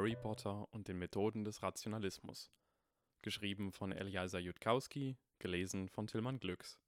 Harry 0.00 0.16
Potter 0.16 0.66
und 0.72 0.88
den 0.88 0.98
Methoden 0.98 1.44
des 1.44 1.62
Rationalismus. 1.62 2.50
Geschrieben 3.20 3.70
von 3.70 3.92
Eliasa 3.92 4.38
Jutkowski, 4.38 5.18
gelesen 5.38 5.90
von 5.90 6.06
Tillmann 6.06 6.40
Glücks. 6.40 6.80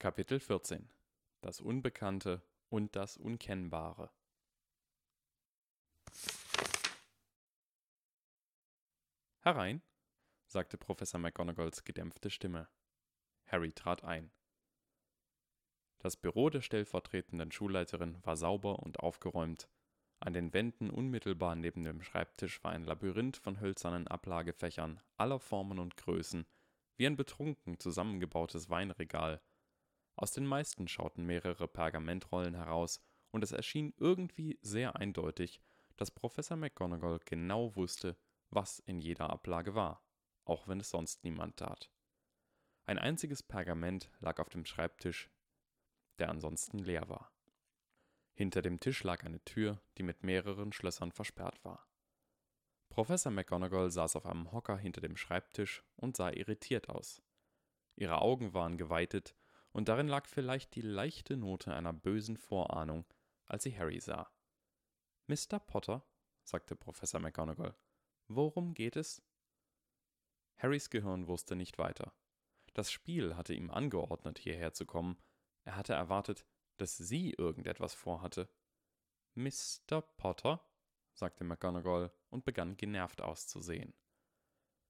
Kapitel 0.00 0.40
14 0.40 0.90
Das 1.40 1.60
Unbekannte 1.60 2.42
und 2.68 2.96
das 2.96 3.16
Unkennbare. 3.16 4.10
Herein, 9.42 9.80
sagte 10.48 10.76
Professor 10.76 11.20
McGonagalls 11.20 11.84
gedämpfte 11.84 12.28
Stimme. 12.28 12.68
Harry 13.46 13.70
trat 13.72 14.02
ein. 14.02 14.32
Das 16.00 16.16
Büro 16.16 16.50
der 16.50 16.62
stellvertretenden 16.62 17.52
Schulleiterin 17.52 18.18
war 18.24 18.36
sauber 18.36 18.80
und 18.80 18.98
aufgeräumt. 18.98 19.68
An 20.24 20.34
den 20.34 20.52
Wänden 20.52 20.88
unmittelbar 20.88 21.56
neben 21.56 21.82
dem 21.82 22.00
Schreibtisch 22.00 22.62
war 22.62 22.70
ein 22.70 22.84
Labyrinth 22.84 23.38
von 23.38 23.58
hölzernen 23.58 24.06
Ablagefächern 24.06 25.00
aller 25.16 25.40
Formen 25.40 25.80
und 25.80 25.96
Größen, 25.96 26.46
wie 26.96 27.08
ein 27.08 27.16
betrunken 27.16 27.80
zusammengebautes 27.80 28.70
Weinregal. 28.70 29.42
Aus 30.14 30.30
den 30.30 30.46
meisten 30.46 30.86
schauten 30.86 31.26
mehrere 31.26 31.66
Pergamentrollen 31.66 32.54
heraus, 32.54 33.00
und 33.32 33.42
es 33.42 33.50
erschien 33.50 33.94
irgendwie 33.96 34.60
sehr 34.62 34.94
eindeutig, 34.94 35.60
dass 35.96 36.12
Professor 36.12 36.56
McGonagall 36.56 37.18
genau 37.24 37.74
wusste, 37.74 38.16
was 38.48 38.78
in 38.78 39.00
jeder 39.00 39.28
Ablage 39.28 39.74
war, 39.74 40.04
auch 40.44 40.68
wenn 40.68 40.78
es 40.78 40.90
sonst 40.90 41.24
niemand 41.24 41.56
tat. 41.56 41.90
Ein 42.86 42.98
einziges 43.00 43.42
Pergament 43.42 44.08
lag 44.20 44.38
auf 44.38 44.50
dem 44.50 44.66
Schreibtisch, 44.66 45.30
der 46.20 46.28
ansonsten 46.28 46.78
leer 46.78 47.08
war. 47.08 47.31
Hinter 48.34 48.62
dem 48.62 48.80
Tisch 48.80 49.02
lag 49.04 49.24
eine 49.24 49.44
Tür, 49.44 49.80
die 49.98 50.02
mit 50.02 50.22
mehreren 50.22 50.72
Schlössern 50.72 51.12
versperrt 51.12 51.64
war. 51.64 51.86
Professor 52.88 53.32
McGonagall 53.32 53.90
saß 53.90 54.16
auf 54.16 54.26
einem 54.26 54.52
Hocker 54.52 54.76
hinter 54.76 55.00
dem 55.00 55.16
Schreibtisch 55.16 55.82
und 55.96 56.16
sah 56.16 56.30
irritiert 56.30 56.88
aus. 56.88 57.22
Ihre 57.96 58.20
Augen 58.20 58.54
waren 58.54 58.78
geweitet, 58.78 59.34
und 59.72 59.88
darin 59.88 60.08
lag 60.08 60.26
vielleicht 60.26 60.74
die 60.74 60.82
leichte 60.82 61.36
Note 61.36 61.72
einer 61.72 61.94
bösen 61.94 62.36
Vorahnung, 62.36 63.06
als 63.46 63.62
sie 63.62 63.78
Harry 63.78 64.00
sah. 64.00 64.30
Mr. 65.26 65.58
Potter, 65.58 66.06
sagte 66.42 66.76
Professor 66.76 67.20
McGonagall, 67.20 67.74
Worum 68.28 68.74
geht 68.74 68.96
es? 68.96 69.22
Harrys 70.56 70.90
Gehirn 70.90 71.26
wusste 71.26 71.56
nicht 71.56 71.78
weiter. 71.78 72.12
Das 72.74 72.90
Spiel 72.90 73.36
hatte 73.36 73.54
ihm 73.54 73.70
angeordnet, 73.70 74.38
hierher 74.38 74.72
zu 74.72 74.86
kommen. 74.86 75.18
Er 75.64 75.76
hatte 75.76 75.92
erwartet, 75.94 76.46
dass 76.82 76.96
sie 76.96 77.32
irgendetwas 77.38 77.94
vorhatte. 77.94 78.48
Mr. 79.34 80.02
Potter? 80.16 80.60
sagte 81.14 81.44
McGonagall 81.44 82.10
und 82.28 82.44
begann 82.44 82.76
genervt 82.76 83.22
auszusehen. 83.22 83.94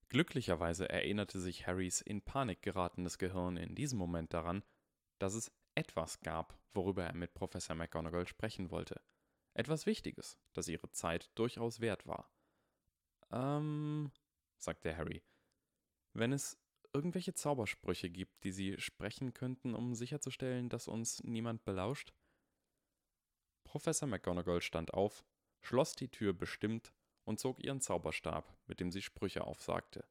Glücklicherweise 0.08 0.88
erinnerte 0.88 1.38
sich 1.38 1.66
Harrys 1.66 2.00
in 2.00 2.22
Panik 2.22 2.62
geratenes 2.62 3.18
Gehirn 3.18 3.58
in 3.58 3.74
diesem 3.74 3.98
Moment 3.98 4.32
daran, 4.32 4.64
dass 5.18 5.34
es 5.34 5.52
etwas 5.74 6.20
gab, 6.20 6.58
worüber 6.72 7.04
er 7.04 7.14
mit 7.14 7.34
Professor 7.34 7.76
McGonagall 7.76 8.26
sprechen 8.26 8.70
wollte. 8.70 9.00
Etwas 9.52 9.84
Wichtiges, 9.84 10.38
das 10.54 10.68
ihre 10.68 10.90
Zeit 10.92 11.30
durchaus 11.34 11.80
wert 11.80 12.06
war. 12.06 12.30
Ähm, 13.30 14.10
sagte 14.56 14.96
Harry. 14.96 15.22
Wenn 16.14 16.32
es 16.32 16.58
irgendwelche 16.92 17.34
Zaubersprüche 17.34 18.10
gibt, 18.10 18.44
die 18.44 18.52
Sie 18.52 18.80
sprechen 18.80 19.32
könnten, 19.32 19.74
um 19.74 19.94
sicherzustellen, 19.94 20.68
dass 20.68 20.88
uns 20.88 21.22
niemand 21.24 21.64
belauscht? 21.64 22.12
Professor 23.64 24.08
McGonagall 24.08 24.60
stand 24.60 24.92
auf, 24.92 25.24
schloss 25.62 25.94
die 25.94 26.08
Tür 26.08 26.32
bestimmt 26.32 26.92
und 27.24 27.40
zog 27.40 27.62
ihren 27.62 27.80
Zauberstab, 27.80 28.54
mit 28.66 28.80
dem 28.80 28.90
sie 28.90 29.02
Sprüche 29.02 29.44
aufsagte. 29.44 30.06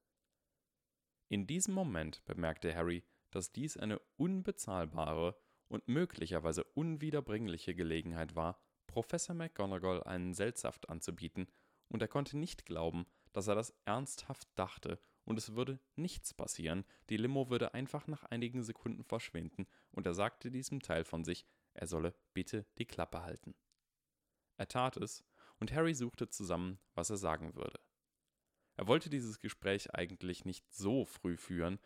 In 1.29 1.45
diesem 1.47 1.73
Moment 1.73 2.25
bemerkte 2.25 2.73
Harry, 2.73 3.03
dass 3.29 3.51
dies 3.51 3.77
eine 3.77 3.99
unbezahlbare 4.17 5.39
und 5.67 5.87
möglicherweise 5.87 6.63
unwiederbringliche 6.63 7.75
Gelegenheit 7.75 8.35
war, 8.35 8.59
Professor 8.87 9.35
McGonagall 9.35 10.03
einen 10.03 10.33
Seltsaft 10.33 10.89
anzubieten 10.89 11.47
und 11.87 12.01
er 12.01 12.09
konnte 12.09 12.37
nicht 12.37 12.65
glauben, 12.65 13.05
dass 13.31 13.47
er 13.47 13.55
das 13.55 13.73
ernsthaft 13.85 14.49
dachte 14.55 14.99
und 15.25 15.37
es 15.37 15.55
würde 15.55 15.79
nichts 15.95 16.33
passieren, 16.33 16.85
die 17.09 17.17
Limo 17.17 17.49
würde 17.49 17.73
einfach 17.73 18.07
nach 18.07 18.23
einigen 18.25 18.63
Sekunden 18.63 19.03
verschwinden 19.03 19.67
und 19.91 20.05
er 20.05 20.13
sagte 20.13 20.51
diesem 20.51 20.81
Teil 20.81 21.03
von 21.03 21.23
sich, 21.23 21.45
er 21.73 21.87
solle 21.87 22.13
bitte 22.33 22.65
die 22.77 22.85
Klappe 22.85 23.23
halten. 23.23 23.55
Er 24.57 24.67
tat 24.67 24.97
es 24.97 25.23
und 25.59 25.73
Harry 25.73 25.93
suchte 25.93 26.29
zusammen, 26.29 26.79
was 26.93 27.09
er 27.09 27.17
sagen 27.17 27.55
würde. 27.55 27.79
Er 28.75 28.87
wollte 28.87 29.09
dieses 29.09 29.39
Gespräch 29.39 29.93
eigentlich 29.93 30.45
nicht 30.45 30.71
so 30.73 31.05
früh 31.05 31.37
führen, 31.37 31.79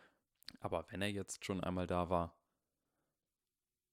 aber 0.60 0.86
wenn 0.90 1.02
er 1.02 1.10
jetzt 1.10 1.44
schon 1.44 1.62
einmal 1.62 1.86
da 1.86 2.08
war. 2.10 2.38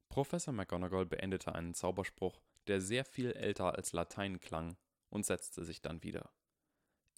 Professor 0.10 0.54
McGonagall 0.54 1.06
beendete 1.06 1.56
einen 1.56 1.74
Zauberspruch, 1.74 2.40
der 2.68 2.81
sehr 2.81 3.04
viel 3.04 3.31
älter 3.31 3.74
als 3.75 3.94
Latein 3.94 4.40
klang 4.40 4.78
und 5.10 5.25
setzte 5.25 5.66
sich 5.66 5.81
dann 5.81 6.04
wieder. 6.04 6.31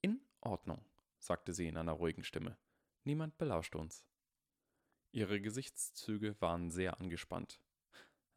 In 0.02 0.22
Ordnung, 0.42 0.86
sagte 1.26 1.54
sie 1.54 1.68
in 1.68 1.78
einer 1.78 1.94
ruhigen 1.94 2.24
Stimme. 2.24 2.58
Niemand 3.04 3.38
belauscht 3.38 3.76
uns. 3.76 4.06
Ihre 5.12 5.42
Gesichtszüge 5.42 6.40
waren 6.42 6.72
sehr 6.72 7.00
angespannt. 7.00 7.60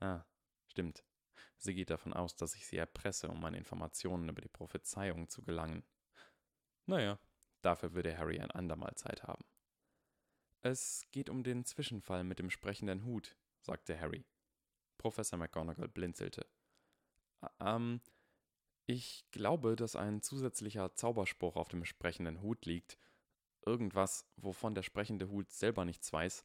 Ah, 0.01 0.25
stimmt. 0.67 1.05
Sie 1.57 1.75
geht 1.75 1.91
davon 1.91 2.13
aus, 2.13 2.37
dass 2.37 2.55
ich 2.55 2.67
sie 2.67 2.77
erpresse, 2.77 3.29
um 3.29 3.45
an 3.45 3.55
Informationen 3.55 4.29
über 4.29 4.41
die 4.41 4.49
Prophezeiung 4.49 5.29
zu 5.29 5.43
gelangen. 5.43 5.85
Naja, 6.87 7.19
dafür 7.63 7.95
würde 7.95 8.17
Harry 8.17 8.39
ein 8.39 8.51
andermal 8.51 8.95
Zeit 8.95 9.25
haben. 9.25 9.45
Es 10.61 11.05
geht 11.11 11.31
um 11.31 11.43
den 11.43 11.65
Zwischenfall 11.65 12.25
mit 12.25 12.39
dem 12.39 12.51
sprechenden 12.51 13.05
Hut, 13.05 13.37
sagte 13.61 13.99
Harry. 13.99 14.25
Professor 14.99 15.39
McGonagall 15.39 15.89
blinzelte. 15.89 16.47
Ähm, 17.61 18.01
ich 18.91 19.27
glaube, 19.33 19.77
dass 19.77 19.97
ein 19.97 20.23
zusätzlicher 20.23 20.95
Zauberspruch 20.95 21.57
auf 21.57 21.69
dem 21.69 21.85
sprechenden 21.85 22.41
Hut 22.41 22.65
liegt. 22.65 22.97
Irgendwas, 23.67 24.27
wovon 24.37 24.75
der 24.75 24.83
sprechende 24.83 25.29
Hut 25.29 25.51
selber 25.51 25.85
nichts 25.85 26.11
weiß. 26.11 26.43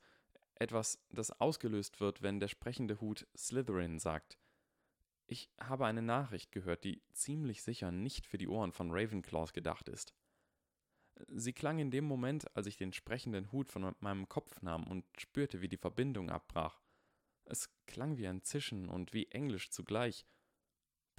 Etwas, 0.55 1.01
das 1.09 1.31
ausgelöst 1.39 2.01
wird, 2.01 2.21
wenn 2.21 2.41
der 2.41 2.49
sprechende 2.49 2.99
Hut 2.99 3.25
Slytherin 3.37 3.97
sagt. 3.97 4.37
Ich 5.25 5.49
habe 5.57 5.85
eine 5.85 6.01
Nachricht 6.01 6.51
gehört, 6.51 6.83
die 6.83 7.01
ziemlich 7.13 7.63
sicher 7.63 7.93
nicht 7.93 8.25
für 8.25 8.37
die 8.37 8.49
Ohren 8.49 8.73
von 8.73 8.91
Ravenclaws 8.91 9.53
gedacht 9.53 9.87
ist. 9.87 10.13
Sie 11.29 11.53
klang 11.53 11.79
in 11.79 11.91
dem 11.91 12.03
Moment, 12.03 12.53
als 12.57 12.67
ich 12.67 12.75
den 12.75 12.91
sprechenden 12.91 13.53
Hut 13.53 13.69
von 13.69 13.95
meinem 14.01 14.27
Kopf 14.27 14.61
nahm 14.61 14.85
und 14.87 15.05
spürte, 15.17 15.61
wie 15.61 15.69
die 15.69 15.77
Verbindung 15.77 16.29
abbrach. 16.29 16.81
Es 17.45 17.69
klang 17.85 18.17
wie 18.17 18.27
ein 18.27 18.43
Zischen 18.43 18.89
und 18.89 19.13
wie 19.13 19.31
Englisch 19.31 19.71
zugleich– 19.71 20.25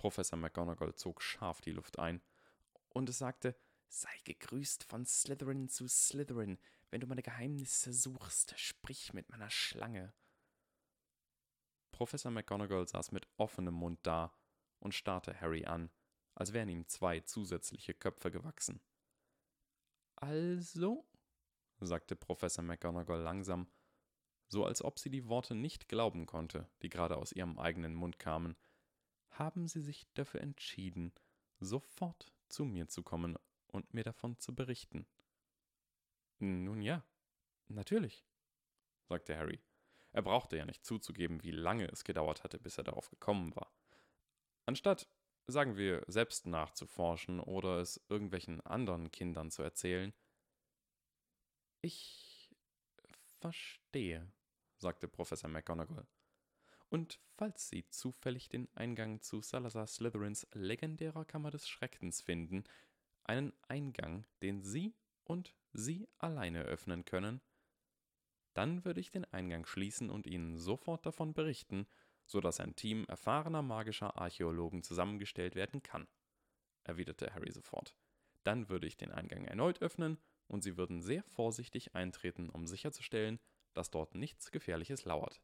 Professor 0.05 0.39
McGonagall 0.39 0.95
zog 0.97 1.23
scharf 1.23 1.63
die 1.63 1.71
Luft 1.71 1.99
ein, 1.99 2.21
und 2.91 3.09
es 3.09 3.17
sagte, 3.17 3.57
Sei 3.89 4.15
gegrüßt 4.25 4.85
von 4.85 5.07
Slytherin 5.07 5.71
zu 5.71 5.89
Slytherin. 5.89 6.59
Wenn 6.91 7.01
du 7.01 7.07
meine 7.07 7.23
Geheimnisse 7.23 7.91
suchst, 7.91 8.53
sprich 8.61 9.15
mit 9.15 9.31
meiner 9.31 9.49
Schlange. 9.49 10.13
Professor 11.91 12.31
McGonagall 12.31 12.87
saß 12.87 13.13
mit 13.13 13.27
offenem 13.39 13.73
Mund 13.73 13.99
da 14.03 14.37
und 14.79 14.93
starrte 14.93 15.41
Harry 15.41 15.65
an, 15.65 15.91
als 16.35 16.53
wären 16.53 16.69
ihm 16.69 16.87
zwei 16.87 17.21
zusätzliche 17.21 17.95
Köpfe 17.95 18.31
gewachsen. 18.31 18.83
Also? 20.17 21.09
sagte 21.81 22.15
Professor 22.15 22.63
McGonagall 22.63 23.23
langsam, 23.23 23.73
so 24.49 24.67
als 24.67 24.85
ob 24.85 24.99
sie 24.99 25.09
die 25.09 25.29
Worte 25.29 25.55
nicht 25.55 25.89
glauben 25.89 26.27
konnte, 26.27 26.69
die 26.83 26.91
gerade 26.91 27.17
aus 27.17 27.33
ihrem 27.33 27.59
eigenen 27.59 27.95
Mund 27.95 28.19
kamen, 28.19 28.55
haben 29.39 29.69
sie 29.69 29.81
sich 29.81 30.07
dafür 30.15 30.41
entschieden, 30.41 31.13
sofort 31.61 32.33
zu 32.49 32.65
mir 32.65 32.89
zu 32.89 33.03
kommen 33.03 33.37
und 33.69 33.93
mir 33.95 34.05
davon 34.05 34.39
zu 34.39 34.55
berichten. 34.55 35.07
Nun 36.39 36.83
ja, 36.83 37.05
natürlich, 37.69 38.25
sagte 39.09 39.37
Harry. 39.37 39.61
Er 40.13 40.23
brauchte 40.23 40.57
ja 40.57 40.65
nicht 40.65 40.85
zuzugeben, 40.85 41.43
wie 41.43 41.51
lange 41.51 41.87
es 41.89 42.05
gedauert 42.05 42.45
hatte, 42.45 42.59
bis 42.59 42.79
er 42.79 42.85
darauf 42.85 43.11
gekommen 43.11 43.55
war. 43.57 43.73
Anstatt, 44.65 45.09
sagen 45.47 45.77
wir, 45.77 46.05
selbst 46.07 46.47
nachzuforschen 46.47 47.41
oder 47.41 47.81
es 47.81 48.01
irgendwelchen 48.09 48.61
anderen 48.61 49.11
Kindern 49.11 49.51
zu 49.51 49.63
erzählen. 49.63 50.15
Ich 51.83 52.55
verstehe, 53.41 54.33
sagte 54.79 55.09
Professor 55.09 55.51
McGonagall. 55.51 56.07
Und 56.95 57.19
falls 57.35 57.71
Sie 57.71 57.89
zufällig 57.89 58.49
den 58.49 58.69
Eingang 58.77 59.21
zu 59.21 59.41
Salazar 59.41 59.89
Slytherins 59.89 60.47
legendärer 60.53 61.25
Kammer 61.25 61.51
des 61.51 61.69
Schreckens 61.69 62.23
finden, 62.23 62.63
einen 63.25 63.53
Eingang, 63.67 64.27
den 64.43 64.63
Sie 64.63 64.95
und 65.25 65.57
Sie 65.73 66.07
alleine 66.19 66.63
öffnen 66.63 67.05
können, 67.05 67.41
dann 68.53 68.85
würde 68.85 69.01
ich 69.01 69.11
den 69.11 69.25
Eingang 69.25 69.67
schließen 69.67 70.09
und 70.09 70.29
Ihnen 70.29 70.57
sofort 70.57 71.05
davon 71.05 71.35
berichten, 71.35 71.89
so 72.27 72.41
dass 72.41 72.61
ein 72.61 72.77
Team 72.77 73.07
erfahrener 73.07 73.63
magischer 73.63 74.17
Archäologen 74.17 74.85
zusammengestellt 74.85 75.57
werden 75.57 75.83
kann. 75.83 76.07
erwiderte 76.85 77.35
Harry 77.35 77.51
sofort. 77.51 77.97
Dann 78.45 78.69
würde 78.69 78.87
ich 78.87 78.97
den 78.97 79.11
Eingang 79.11 79.47
erneut 79.47 79.83
öffnen 79.83 80.21
und 80.47 80.63
Sie 80.63 80.77
würden 80.77 81.03
sehr 81.03 81.25
vorsichtig 81.25 81.97
eintreten, 81.97 82.51
um 82.51 82.69
sicherzustellen, 82.69 83.41
dass 83.73 83.91
dort 83.91 84.15
nichts 84.15 84.53
Gefährliches 84.53 85.05
lauert. 85.05 85.41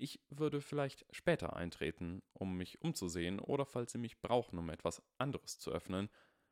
Ich 0.00 0.20
würde 0.30 0.60
vielleicht 0.60 1.04
später 1.10 1.56
eintreten, 1.56 2.22
um 2.32 2.56
mich 2.56 2.80
umzusehen 2.82 3.40
oder 3.40 3.66
falls 3.66 3.90
Sie 3.90 3.98
mich 3.98 4.20
brauchen, 4.20 4.56
um 4.56 4.70
etwas 4.70 5.02
anderes 5.18 5.58
zu 5.58 5.72
öffnen, 5.72 6.08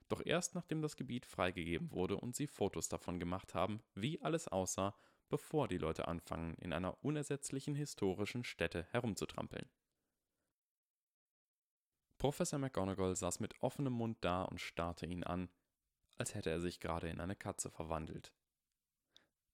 doch 0.09 0.21
erst 0.25 0.57
nachdem 0.57 0.83
das 0.83 0.97
Gebiet 0.97 1.27
freigegeben 1.27 1.93
wurde 1.93 2.17
und 2.17 2.35
Sie 2.35 2.49
Fotos 2.49 2.89
davon 2.89 3.21
gemacht 3.21 3.55
haben, 3.55 3.81
wie 3.95 4.21
alles 4.21 4.49
aussah, 4.49 4.97
bevor 5.29 5.69
die 5.69 5.79
Leute 5.79 6.09
anfangen, 6.09 6.55
in 6.57 6.73
einer 6.73 7.05
unersetzlichen 7.05 7.77
historischen 7.77 8.43
Stätte 8.43 8.89
herumzutrampeln. 8.91 9.71
Professor 12.19 12.59
McGonagall 12.59 13.15
saß 13.15 13.39
mit 13.39 13.63
offenem 13.63 13.93
Mund 13.93 14.19
da 14.23 14.43
und 14.43 14.61
starrte 14.61 15.07
ihn 15.07 15.23
an, 15.23 15.51
als 16.17 16.35
hätte 16.35 16.51
er 16.51 16.61
sich 16.61 16.81
gerade 16.81 17.09
in 17.09 17.21
eine 17.21 17.37
Katze 17.37 17.71
verwandelt. 17.71 18.33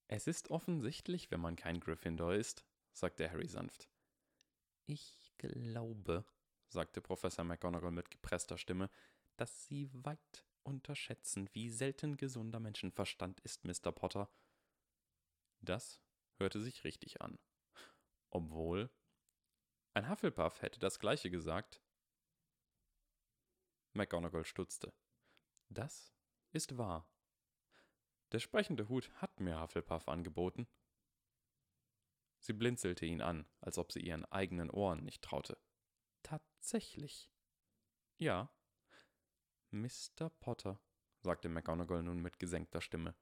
Es 0.08 0.26
ist 0.26 0.50
offensichtlich, 0.50 1.30
wenn 1.30 1.40
man 1.40 1.56
kein 1.56 1.78
Gryffindor 1.78 2.34
ist, 2.34 2.64
sagte 2.92 3.30
Harry 3.30 3.48
sanft. 3.48 3.88
Ich 4.86 5.32
glaube, 5.38 6.24
sagte 6.68 7.00
Professor 7.00 7.44
McGonagall 7.44 7.92
mit 7.92 8.10
gepresster 8.10 8.58
Stimme, 8.58 8.90
dass 9.36 9.66
Sie 9.66 9.90
weit 9.92 10.44
unterschätzen, 10.62 11.48
wie 11.52 11.70
selten 11.70 12.16
gesunder 12.16 12.60
Menschenverstand 12.60 13.40
ist, 13.40 13.64
Mr. 13.64 13.92
Potter. 13.92 14.30
Das 15.60 16.00
hörte 16.38 16.60
sich 16.60 16.84
richtig 16.84 17.20
an. 17.20 17.38
Obwohl 18.30 18.90
ein 19.94 20.08
Hufflepuff 20.08 20.62
hätte 20.62 20.80
das 20.80 20.98
gleiche 20.98 21.30
gesagt. 21.30 21.82
McGonagall 23.92 24.44
stutzte. 24.44 24.92
Das 25.68 26.14
ist 26.50 26.78
wahr. 26.78 27.08
Der 28.32 28.38
sprechende 28.38 28.88
Hut 28.88 29.10
hat 29.20 29.40
mir 29.40 29.60
Hufflepuff 29.60 30.08
angeboten. 30.08 30.66
Sie 32.42 32.52
blinzelte 32.52 33.06
ihn 33.06 33.22
an, 33.22 33.46
als 33.60 33.78
ob 33.78 33.92
sie 33.92 34.00
ihren 34.00 34.24
eigenen 34.24 34.68
Ohren 34.68 35.04
nicht 35.04 35.22
traute. 35.22 35.56
Tatsächlich. 36.24 37.30
Ja. 38.18 38.52
Mr. 39.70 40.28
Potter, 40.40 40.80
sagte 41.20 41.48
McGonagall 41.48 42.02
nun 42.02 42.20
mit 42.20 42.40
gesenkter 42.40 42.80
Stimme. 42.80 43.14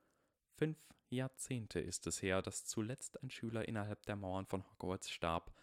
Fünf 0.56 0.78
Jahrzehnte 1.10 1.80
ist 1.80 2.06
es 2.06 2.22
her, 2.22 2.40
dass 2.40 2.64
zuletzt 2.64 3.22
ein 3.22 3.30
Schüler 3.30 3.68
innerhalb 3.68 4.06
der 4.06 4.16
Mauern 4.16 4.46
von 4.46 4.64
Hogwarts 4.70 5.10
starb, 5.10 5.54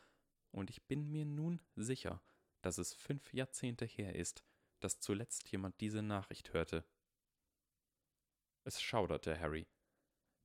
und 0.51 0.69
ich 0.69 0.83
bin 0.83 1.09
mir 1.09 1.25
nun 1.25 1.59
sicher, 1.75 2.21
dass 2.61 2.77
es 2.77 2.93
fünf 2.93 3.33
Jahrzehnte 3.33 3.85
her 3.85 4.15
ist, 4.15 4.43
dass 4.79 4.99
zuletzt 4.99 5.49
jemand 5.49 5.81
diese 5.81 6.03
Nachricht 6.03 6.53
hörte. 6.53 6.85
Es 8.63 8.81
schauderte 8.81 9.39
Harry. 9.39 9.67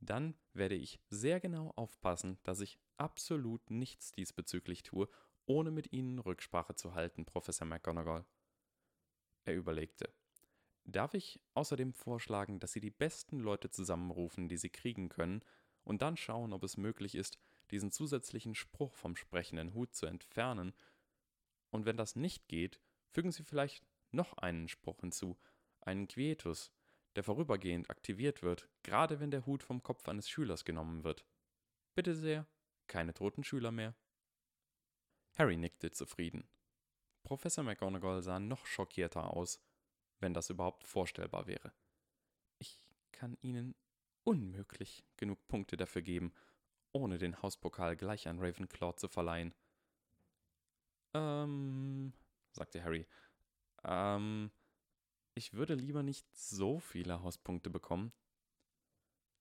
Dann 0.04 0.34
werde 0.52 0.74
ich 0.74 1.00
sehr 1.10 1.38
genau 1.38 1.70
aufpassen, 1.76 2.38
dass 2.42 2.60
ich 2.60 2.76
absolut 2.96 3.70
nichts 3.70 4.10
diesbezüglich 4.10 4.82
tue, 4.82 5.08
ohne 5.46 5.70
mit 5.70 5.92
Ihnen 5.92 6.18
Rücksprache 6.18 6.74
zu 6.74 6.94
halten, 6.94 7.24
Professor 7.24 7.68
McGonagall. 7.68 8.24
Er 9.44 9.54
überlegte. 9.54 10.12
Darf 10.84 11.14
ich 11.14 11.40
außerdem 11.54 11.94
vorschlagen, 11.94 12.58
dass 12.58 12.72
Sie 12.72 12.80
die 12.80 12.90
besten 12.90 13.38
Leute 13.38 13.70
zusammenrufen, 13.70 14.48
die 14.48 14.56
Sie 14.56 14.70
kriegen 14.70 15.08
können, 15.08 15.44
und 15.84 16.02
dann 16.02 16.16
schauen, 16.16 16.52
ob 16.52 16.64
es 16.64 16.76
möglich 16.76 17.14
ist, 17.14 17.38
diesen 17.70 17.92
zusätzlichen 17.92 18.56
Spruch 18.56 18.94
vom 18.94 19.14
sprechenden 19.14 19.72
Hut 19.72 19.94
zu 19.94 20.06
entfernen? 20.06 20.74
Und 21.70 21.86
wenn 21.86 21.96
das 21.96 22.16
nicht 22.16 22.48
geht, 22.48 22.80
fügen 23.08 23.30
Sie 23.30 23.44
vielleicht 23.44 23.84
noch 24.10 24.32
einen 24.38 24.68
Spruch 24.68 25.00
hinzu, 25.00 25.38
einen 25.80 26.08
Quietus, 26.08 26.72
der 27.16 27.24
vorübergehend 27.24 27.90
aktiviert 27.90 28.42
wird, 28.42 28.68
gerade 28.82 29.20
wenn 29.20 29.30
der 29.30 29.46
Hut 29.46 29.62
vom 29.62 29.82
Kopf 29.82 30.08
eines 30.08 30.28
Schülers 30.28 30.64
genommen 30.64 31.04
wird. 31.04 31.24
Bitte 31.94 32.14
sehr, 32.14 32.46
keine 32.86 33.14
toten 33.14 33.44
Schüler 33.44 33.70
mehr. 33.70 33.94
Harry 35.36 35.56
nickte 35.56 35.90
zufrieden. 35.90 36.48
Professor 37.22 37.64
McGonagall 37.64 38.22
sah 38.22 38.38
noch 38.38 38.66
schockierter 38.66 39.34
aus, 39.34 39.60
wenn 40.20 40.34
das 40.34 40.50
überhaupt 40.50 40.84
vorstellbar 40.84 41.46
wäre. 41.46 41.72
Ich 42.58 42.80
kann 43.12 43.36
Ihnen 43.40 43.74
unmöglich 44.24 45.04
genug 45.16 45.46
Punkte 45.48 45.76
dafür 45.76 46.02
geben, 46.02 46.32
ohne 46.92 47.18
den 47.18 47.40
Hauspokal 47.40 47.96
gleich 47.96 48.28
an 48.28 48.38
Ravenclaw 48.38 48.94
zu 48.96 49.08
verleihen. 49.08 49.54
Ähm, 51.14 52.12
sagte 52.52 52.82
Harry. 52.82 53.06
Ähm, 53.84 54.50
ich 55.34 55.54
würde 55.54 55.74
lieber 55.74 56.02
nicht 56.02 56.26
so 56.34 56.78
viele 56.78 57.22
Hauspunkte 57.22 57.70
bekommen. 57.70 58.12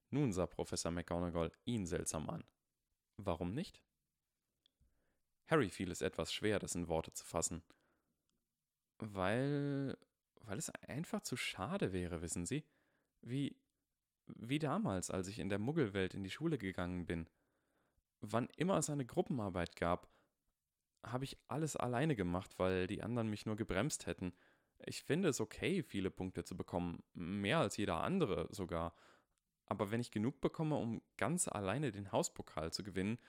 Nun 0.09 0.33
sah 0.33 0.45
Professor 0.45 0.91
McGonagall 0.91 1.51
ihn 1.65 1.85
seltsam 1.85 2.29
an. 2.29 2.43
Warum 3.17 3.53
nicht? 3.53 3.81
Harry 5.47 5.69
fiel 5.69 5.91
es 5.91 6.01
etwas 6.01 6.33
schwer, 6.33 6.59
das 6.59 6.75
in 6.75 6.87
Worte 6.87 7.13
zu 7.13 7.25
fassen. 7.25 7.63
Weil. 8.99 9.97
weil 10.41 10.57
es 10.57 10.69
einfach 10.69 11.21
zu 11.21 11.35
schade 11.35 11.93
wäre, 11.93 12.21
wissen 12.21 12.45
Sie? 12.45 12.65
Wie. 13.21 13.57
wie 14.27 14.59
damals, 14.59 15.11
als 15.11 15.27
ich 15.27 15.39
in 15.39 15.49
der 15.49 15.59
Muggelwelt 15.59 16.13
in 16.13 16.23
die 16.23 16.29
Schule 16.29 16.57
gegangen 16.57 17.05
bin. 17.05 17.29
Wann 18.21 18.47
immer 18.55 18.77
es 18.77 18.89
eine 18.89 19.05
Gruppenarbeit 19.05 19.75
gab, 19.75 20.09
habe 21.03 21.23
ich 21.23 21.37
alles 21.47 21.75
alleine 21.75 22.15
gemacht, 22.15 22.59
weil 22.59 22.87
die 22.87 23.01
anderen 23.01 23.29
mich 23.29 23.45
nur 23.45 23.55
gebremst 23.55 24.05
hätten. 24.05 24.33
Ich 24.85 25.03
finde 25.03 25.29
es 25.29 25.39
okay, 25.39 25.83
viele 25.83 26.09
Punkte 26.09 26.43
zu 26.43 26.55
bekommen, 26.55 27.03
mehr 27.13 27.59
als 27.59 27.77
jeder 27.77 28.01
andere 28.01 28.47
sogar. 28.51 28.95
Aber 29.65 29.91
wenn 29.91 30.01
ich 30.01 30.11
genug 30.11 30.41
bekomme, 30.41 30.75
um 30.75 31.01
ganz 31.17 31.47
alleine 31.47 31.91
den 31.91 32.11
Hauspokal 32.11 32.73
zu 32.73 32.83
gewinnen, 32.83 33.19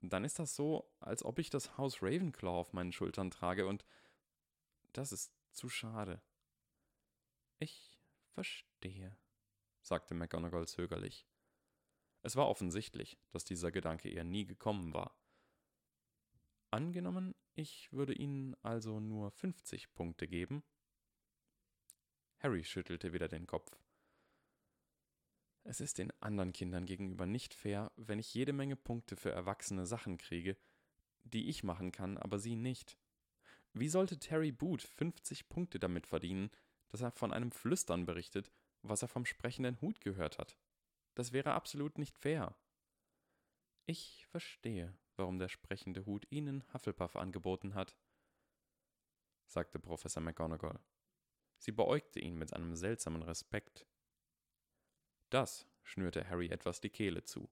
dann 0.00 0.24
ist 0.24 0.38
das 0.38 0.54
so, 0.54 0.90
als 1.00 1.24
ob 1.24 1.38
ich 1.38 1.50
das 1.50 1.76
Haus 1.76 2.02
Ravenclaw 2.02 2.58
auf 2.58 2.72
meinen 2.72 2.92
Schultern 2.92 3.30
trage 3.30 3.66
und 3.66 3.84
das 4.92 5.12
ist 5.12 5.32
zu 5.52 5.68
schade. 5.68 6.22
Ich 7.58 7.98
verstehe, 8.34 9.16
sagte 9.80 10.14
McGonagall 10.14 10.68
zögerlich. 10.68 11.26
Es 12.22 12.36
war 12.36 12.48
offensichtlich, 12.48 13.18
dass 13.30 13.44
dieser 13.44 13.70
Gedanke 13.72 14.08
ihr 14.08 14.24
nie 14.24 14.44
gekommen 14.44 14.92
war. 14.92 15.16
Angenommen, 16.70 17.34
ich 17.54 17.92
würde 17.92 18.12
Ihnen 18.12 18.54
also 18.62 19.00
nur 19.00 19.30
50 19.30 19.94
Punkte 19.94 20.28
geben, 20.28 20.62
Harry 22.38 22.64
schüttelte 22.64 23.12
wieder 23.12 23.28
den 23.28 23.46
Kopf. 23.46 23.78
Es 25.64 25.80
ist 25.80 25.98
den 25.98 26.12
anderen 26.20 26.52
Kindern 26.52 26.86
gegenüber 26.86 27.26
nicht 27.26 27.52
fair, 27.52 27.92
wenn 27.96 28.18
ich 28.18 28.32
jede 28.32 28.52
Menge 28.52 28.76
Punkte 28.76 29.16
für 29.16 29.30
erwachsene 29.30 29.86
Sachen 29.86 30.16
kriege, 30.16 30.56
die 31.24 31.48
ich 31.48 31.62
machen 31.62 31.92
kann, 31.92 32.16
aber 32.16 32.38
sie 32.38 32.56
nicht. 32.56 32.96
Wie 33.74 33.88
sollte 33.88 34.18
Terry 34.18 34.50
Boot 34.50 34.82
50 34.82 35.48
Punkte 35.48 35.78
damit 35.78 36.06
verdienen, 36.06 36.50
dass 36.88 37.02
er 37.02 37.10
von 37.10 37.32
einem 37.32 37.50
Flüstern 37.50 38.06
berichtet, 38.06 38.50
was 38.82 39.02
er 39.02 39.08
vom 39.08 39.26
sprechenden 39.26 39.80
Hut 39.80 40.00
gehört 40.00 40.38
hat? 40.38 40.56
Das 41.14 41.32
wäre 41.32 41.52
absolut 41.52 41.98
nicht 41.98 42.16
fair. 42.16 42.56
Ich 43.84 44.26
verstehe, 44.26 44.96
warum 45.16 45.38
der 45.38 45.48
sprechende 45.48 46.06
Hut 46.06 46.26
Ihnen 46.30 46.64
Hufflepuff 46.72 47.16
angeboten 47.16 47.74
hat, 47.74 47.96
sagte 49.46 49.78
Professor 49.78 50.22
McGonagall. 50.22 50.80
Sie 51.58 51.72
beäugte 51.72 52.20
ihn 52.20 52.36
mit 52.36 52.52
einem 52.54 52.76
seltsamen 52.76 53.22
Respekt. 53.22 53.86
Das 55.30 55.66
schnürte 55.82 56.28
Harry 56.28 56.48
etwas 56.48 56.80
die 56.80 56.90
Kehle 56.90 57.24
zu. 57.24 57.50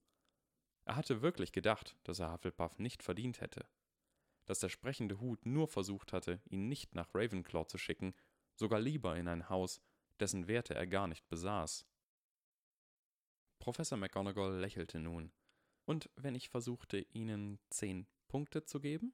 Er 0.85 0.95
hatte 0.95 1.21
wirklich 1.21 1.51
gedacht, 1.51 1.97
dass 2.03 2.19
er 2.19 2.31
Hufflepuff 2.31 2.79
nicht 2.79 3.03
verdient 3.03 3.41
hätte. 3.41 3.67
Dass 4.45 4.59
der 4.59 4.69
sprechende 4.69 5.19
Hut 5.19 5.45
nur 5.45 5.67
versucht 5.67 6.13
hatte, 6.13 6.41
ihn 6.45 6.69
nicht 6.69 6.95
nach 6.95 7.13
Ravenclaw 7.13 7.67
zu 7.67 7.77
schicken, 7.77 8.15
sogar 8.55 8.79
lieber 8.79 9.17
in 9.17 9.27
ein 9.27 9.49
Haus, 9.49 9.81
dessen 10.19 10.47
Werte 10.47 10.73
er 10.73 10.87
gar 10.87 11.07
nicht 11.07 11.27
besaß. 11.27 11.85
Professor 13.59 13.97
McGonagall 13.97 14.59
lächelte 14.59 14.99
nun. 14.99 15.31
Und 15.85 16.09
wenn 16.15 16.35
ich 16.35 16.49
versuchte, 16.49 16.99
Ihnen 16.99 17.59
zehn 17.69 18.07
Punkte 18.27 18.63
zu 18.63 18.79
geben? 18.79 19.13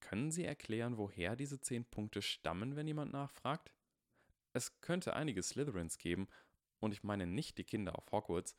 Können 0.00 0.30
Sie 0.30 0.44
erklären, 0.44 0.98
woher 0.98 1.36
diese 1.36 1.60
zehn 1.60 1.84
Punkte 1.84 2.22
stammen, 2.22 2.76
wenn 2.76 2.86
jemand 2.86 3.12
nachfragt? 3.12 3.72
Es 4.52 4.80
könnte 4.80 5.14
einige 5.14 5.42
Slytherins 5.42 5.98
geben, 5.98 6.28
und 6.78 6.92
ich 6.92 7.02
meine 7.02 7.26
nicht 7.26 7.58
die 7.58 7.64
Kinder 7.64 7.98
auf 7.98 8.12
Hogwarts, 8.12 8.54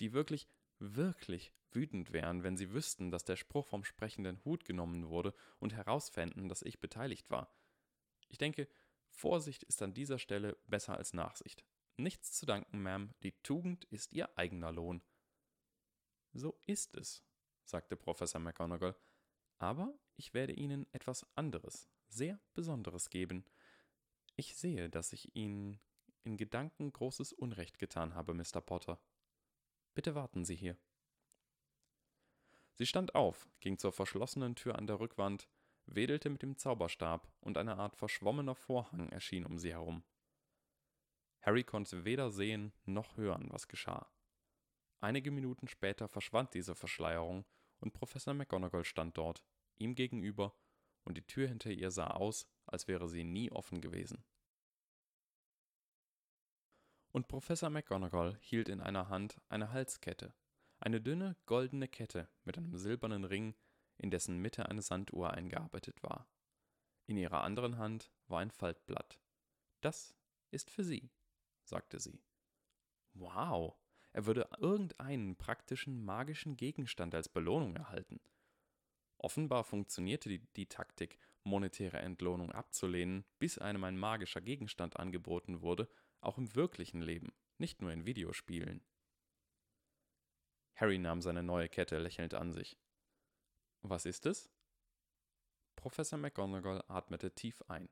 die 0.00 0.12
wirklich, 0.12 0.48
wirklich 0.78 1.52
wütend 1.72 2.12
wären, 2.12 2.44
wenn 2.44 2.56
sie 2.56 2.72
wüssten, 2.72 3.10
dass 3.10 3.24
der 3.24 3.36
Spruch 3.36 3.66
vom 3.66 3.84
sprechenden 3.84 4.42
Hut 4.44 4.64
genommen 4.64 5.08
wurde 5.08 5.34
und 5.58 5.74
herausfänden, 5.74 6.48
dass 6.48 6.62
ich 6.62 6.80
beteiligt 6.80 7.30
war. 7.30 7.52
Ich 8.28 8.38
denke, 8.38 8.68
Vorsicht 9.10 9.64
ist 9.64 9.82
an 9.82 9.94
dieser 9.94 10.18
Stelle 10.18 10.56
besser 10.66 10.96
als 10.96 11.12
Nachsicht. 11.12 11.64
Nichts 11.96 12.32
zu 12.32 12.46
danken, 12.46 12.86
Ma'am, 12.86 13.10
die 13.22 13.32
Tugend 13.42 13.84
ist 13.86 14.12
Ihr 14.12 14.38
eigener 14.38 14.72
Lohn. 14.72 15.02
So 16.32 16.60
ist 16.66 16.94
es, 16.94 17.24
sagte 17.64 17.96
Professor 17.96 18.40
McGonagall 18.40 18.94
aber 19.58 19.92
ich 20.18 20.34
werde 20.34 20.52
Ihnen 20.52 20.86
etwas 20.92 21.26
anderes, 21.36 21.88
sehr 22.08 22.38
Besonderes 22.54 23.08
geben. 23.08 23.44
Ich 24.36 24.56
sehe, 24.56 24.90
dass 24.90 25.12
ich 25.12 25.34
Ihnen 25.34 25.80
in 26.24 26.36
Gedanken 26.36 26.92
großes 26.92 27.32
Unrecht 27.32 27.78
getan 27.78 28.14
habe, 28.14 28.34
Mr. 28.34 28.60
Potter. 28.60 29.00
Bitte 29.94 30.14
warten 30.14 30.44
Sie 30.44 30.56
hier. 30.56 30.76
Sie 32.74 32.86
stand 32.86 33.14
auf, 33.14 33.48
ging 33.60 33.78
zur 33.78 33.92
verschlossenen 33.92 34.54
Tür 34.54 34.76
an 34.76 34.86
der 34.86 35.00
Rückwand, 35.00 35.48
wedelte 35.86 36.30
mit 36.30 36.42
dem 36.42 36.56
Zauberstab, 36.56 37.28
und 37.40 37.56
eine 37.56 37.76
Art 37.76 37.96
verschwommener 37.96 38.54
Vorhang 38.54 39.08
erschien 39.08 39.46
um 39.46 39.58
sie 39.58 39.72
herum. 39.72 40.04
Harry 41.40 41.64
konnte 41.64 42.04
weder 42.04 42.30
sehen 42.30 42.72
noch 42.84 43.16
hören, 43.16 43.48
was 43.50 43.68
geschah. 43.68 44.08
Einige 45.00 45.30
Minuten 45.30 45.66
später 45.66 46.08
verschwand 46.08 46.54
diese 46.54 46.74
Verschleierung, 46.74 47.44
und 47.80 47.94
Professor 47.94 48.34
McGonagall 48.34 48.84
stand 48.84 49.16
dort, 49.16 49.44
ihm 49.78 49.94
gegenüber, 49.94 50.54
und 51.04 51.16
die 51.16 51.26
Tür 51.26 51.48
hinter 51.48 51.70
ihr 51.70 51.90
sah 51.90 52.08
aus, 52.08 52.46
als 52.66 52.86
wäre 52.86 53.08
sie 53.08 53.24
nie 53.24 53.50
offen 53.50 53.80
gewesen. 53.80 54.24
Und 57.12 57.28
Professor 57.28 57.70
McGonagall 57.70 58.36
hielt 58.40 58.68
in 58.68 58.80
einer 58.80 59.08
Hand 59.08 59.40
eine 59.48 59.72
Halskette, 59.72 60.34
eine 60.78 61.00
dünne, 61.00 61.36
goldene 61.46 61.88
Kette 61.88 62.28
mit 62.44 62.58
einem 62.58 62.76
silbernen 62.76 63.24
Ring, 63.24 63.54
in 63.96 64.10
dessen 64.10 64.38
Mitte 64.38 64.68
eine 64.68 64.82
Sanduhr 64.82 65.32
eingearbeitet 65.32 66.02
war. 66.02 66.28
In 67.06 67.16
ihrer 67.16 67.42
anderen 67.42 67.78
Hand 67.78 68.12
war 68.26 68.40
ein 68.40 68.50
Faltblatt. 68.50 69.18
Das 69.80 70.14
ist 70.50 70.70
für 70.70 70.84
Sie, 70.84 71.10
sagte 71.64 71.98
sie. 71.98 72.22
Wow, 73.14 73.76
er 74.12 74.26
würde 74.26 74.48
irgendeinen 74.58 75.36
praktischen 75.36 76.04
magischen 76.04 76.56
Gegenstand 76.56 77.14
als 77.14 77.28
Belohnung 77.28 77.74
erhalten. 77.76 78.20
Offenbar 79.18 79.64
funktionierte 79.64 80.28
die, 80.28 80.38
die, 80.54 80.66
Taktik, 80.66 81.18
monetäre 81.42 81.98
Entlohnung 81.98 82.52
abzulehnen, 82.52 83.24
bis 83.38 83.58
einem 83.58 83.84
ein 83.84 83.98
magischer 83.98 84.40
Gegenstand 84.40 84.96
angeboten 84.96 85.60
wurde, 85.60 85.88
auch 86.20 86.38
im 86.38 86.54
wirklichen 86.54 87.02
Leben, 87.02 87.32
nicht 87.58 87.82
nur 87.82 87.92
in 87.92 88.06
Videospielen. 88.06 88.82
Harry 90.76 90.98
nahm 90.98 91.20
seine 91.20 91.42
neue 91.42 91.68
Kette 91.68 91.98
lächelnd 91.98 92.34
an 92.34 92.52
sich. 92.52 92.78
Was 93.82 94.06
ist 94.06 94.26
es? 94.26 94.48
Professor 95.74 96.18
McGonagall 96.18 96.84
atmete 96.88 97.34
tief 97.34 97.62
ein. 97.68 97.88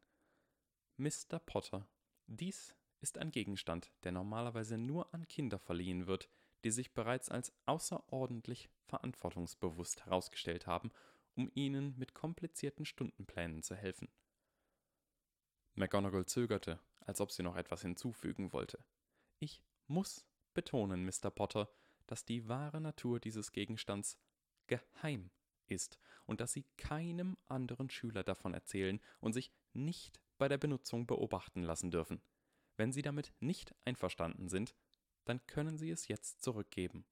Mr. 0.97 1.41
Potter, 1.45 1.89
dies 2.27 2.75
ist 3.01 3.19
ein 3.19 3.31
Gegenstand, 3.31 3.93
der 4.05 4.13
normalerweise 4.13 4.79
nur 4.79 5.13
an 5.13 5.27
Kinder 5.29 5.59
verliehen 5.59 6.07
wird, 6.07 6.29
die 6.65 6.71
sich 6.71 6.95
bereits 6.95 7.29
als 7.29 7.53
außerordentlich 7.67 8.71
verantwortungsbewusst 8.87 10.07
herausgestellt 10.07 10.67
haben, 10.67 10.91
um 11.37 11.51
ihnen 11.55 11.97
mit 11.99 12.15
komplizierten 12.15 12.85
Stundenplänen 12.85 13.63
zu 13.63 13.77
helfen. 13.77 14.09
McGonagall 15.75 16.27
zögerte, 16.27 16.81
als 17.01 17.21
ob 17.21 17.31
sie 17.31 17.43
noch 17.43 17.57
etwas 17.57 17.83
hinzufügen 17.83 18.53
wollte. 18.53 18.85
Ich 19.39 19.63
muss 19.87 20.27
betonen, 20.55 21.05
Mr. 21.05 21.31
Potter, 21.31 21.71
dass 22.07 22.25
die 22.25 22.49
wahre 22.49 22.81
Natur 22.81 23.21
dieses 23.21 23.53
Gegenstands 23.53 24.19
geheim 24.67 25.31
ist 25.67 25.99
und 26.25 26.41
dass 26.41 26.53
Sie 26.53 26.65
keinem 26.77 27.37
anderen 27.47 27.91
Schüler 27.91 28.23
davon 28.23 28.55
erzählen 28.55 29.01
und 29.21 29.33
sich 29.33 29.53
nicht 29.73 30.21
bei 30.39 30.49
der 30.49 30.59
Benutzung 30.59 31.07
beobachten 31.07 31.63
lassen 31.63 31.91
dürfen. 31.91 32.21
Wenn 32.77 32.93
Sie 32.93 33.03
damit 33.03 33.33
nicht 33.41 33.75
einverstanden 33.85 34.49
sind, 34.49 34.75
dann 35.25 35.45
können 35.47 35.79
Sie 35.79 35.91
es 35.91 36.09
jetzt 36.09 36.43
zurückgeben. 36.43 37.05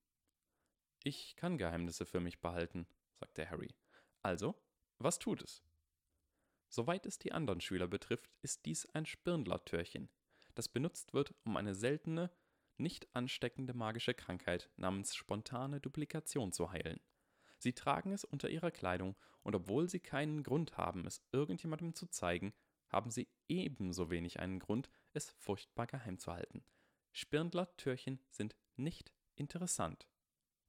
Ich 1.02 1.36
kann 1.36 1.58
Geheimnisse 1.58 2.06
für 2.06 2.20
mich 2.20 2.40
behalten, 2.40 2.86
sagte 3.18 3.48
Harry. 3.48 3.74
Also, 4.24 4.54
was 4.98 5.18
tut 5.18 5.42
es? 5.42 5.62
Soweit 6.68 7.04
es 7.04 7.18
die 7.18 7.32
anderen 7.32 7.60
Schüler 7.60 7.86
betrifft, 7.86 8.32
ist 8.40 8.64
dies 8.64 8.86
ein 8.86 9.04
Spirnlattörchen, 9.04 10.08
das 10.54 10.68
benutzt 10.68 11.12
wird, 11.12 11.34
um 11.44 11.56
eine 11.58 11.74
seltene, 11.74 12.30
nicht 12.78 13.14
ansteckende 13.14 13.74
magische 13.74 14.14
Krankheit 14.14 14.70
namens 14.76 15.14
spontane 15.14 15.78
Duplikation 15.78 16.52
zu 16.52 16.72
heilen. 16.72 17.00
Sie 17.58 17.74
tragen 17.74 18.12
es 18.12 18.24
unter 18.24 18.48
ihrer 18.48 18.70
Kleidung, 18.70 19.14
und 19.42 19.54
obwohl 19.54 19.90
sie 19.90 20.00
keinen 20.00 20.42
Grund 20.42 20.78
haben, 20.78 21.06
es 21.06 21.22
irgendjemandem 21.30 21.94
zu 21.94 22.06
zeigen, 22.06 22.54
haben 22.88 23.10
sie 23.10 23.28
ebenso 23.46 24.10
wenig 24.10 24.40
einen 24.40 24.58
Grund, 24.58 24.88
es 25.12 25.30
furchtbar 25.32 25.86
geheim 25.86 26.18
zu 26.18 26.32
halten. 26.32 26.64
Spirndler-Türchen 27.12 28.20
sind 28.30 28.56
nicht 28.76 29.12
interessant. 29.36 30.08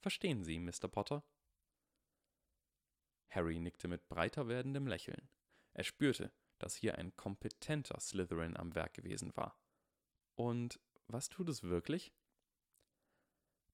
Verstehen 0.02 0.44
Sie, 0.44 0.60
Mr. 0.60 0.90
Potter? 0.90 1.24
Harry 3.36 3.60
nickte 3.60 3.88
mit 3.88 4.08
breiter 4.08 4.48
werdendem 4.48 4.88
Lächeln. 4.88 5.30
Er 5.74 5.84
spürte, 5.84 6.32
dass 6.58 6.76
hier 6.76 6.98
ein 6.98 7.16
kompetenter 7.18 8.00
Slytherin 8.00 8.56
am 8.56 8.74
Werk 8.76 8.94
gewesen 8.94 9.36
war. 9.36 9.60
Und 10.36 10.80
was 11.08 11.30
tut 11.30 11.50
es 11.50 11.64
wirklich? 11.64 12.14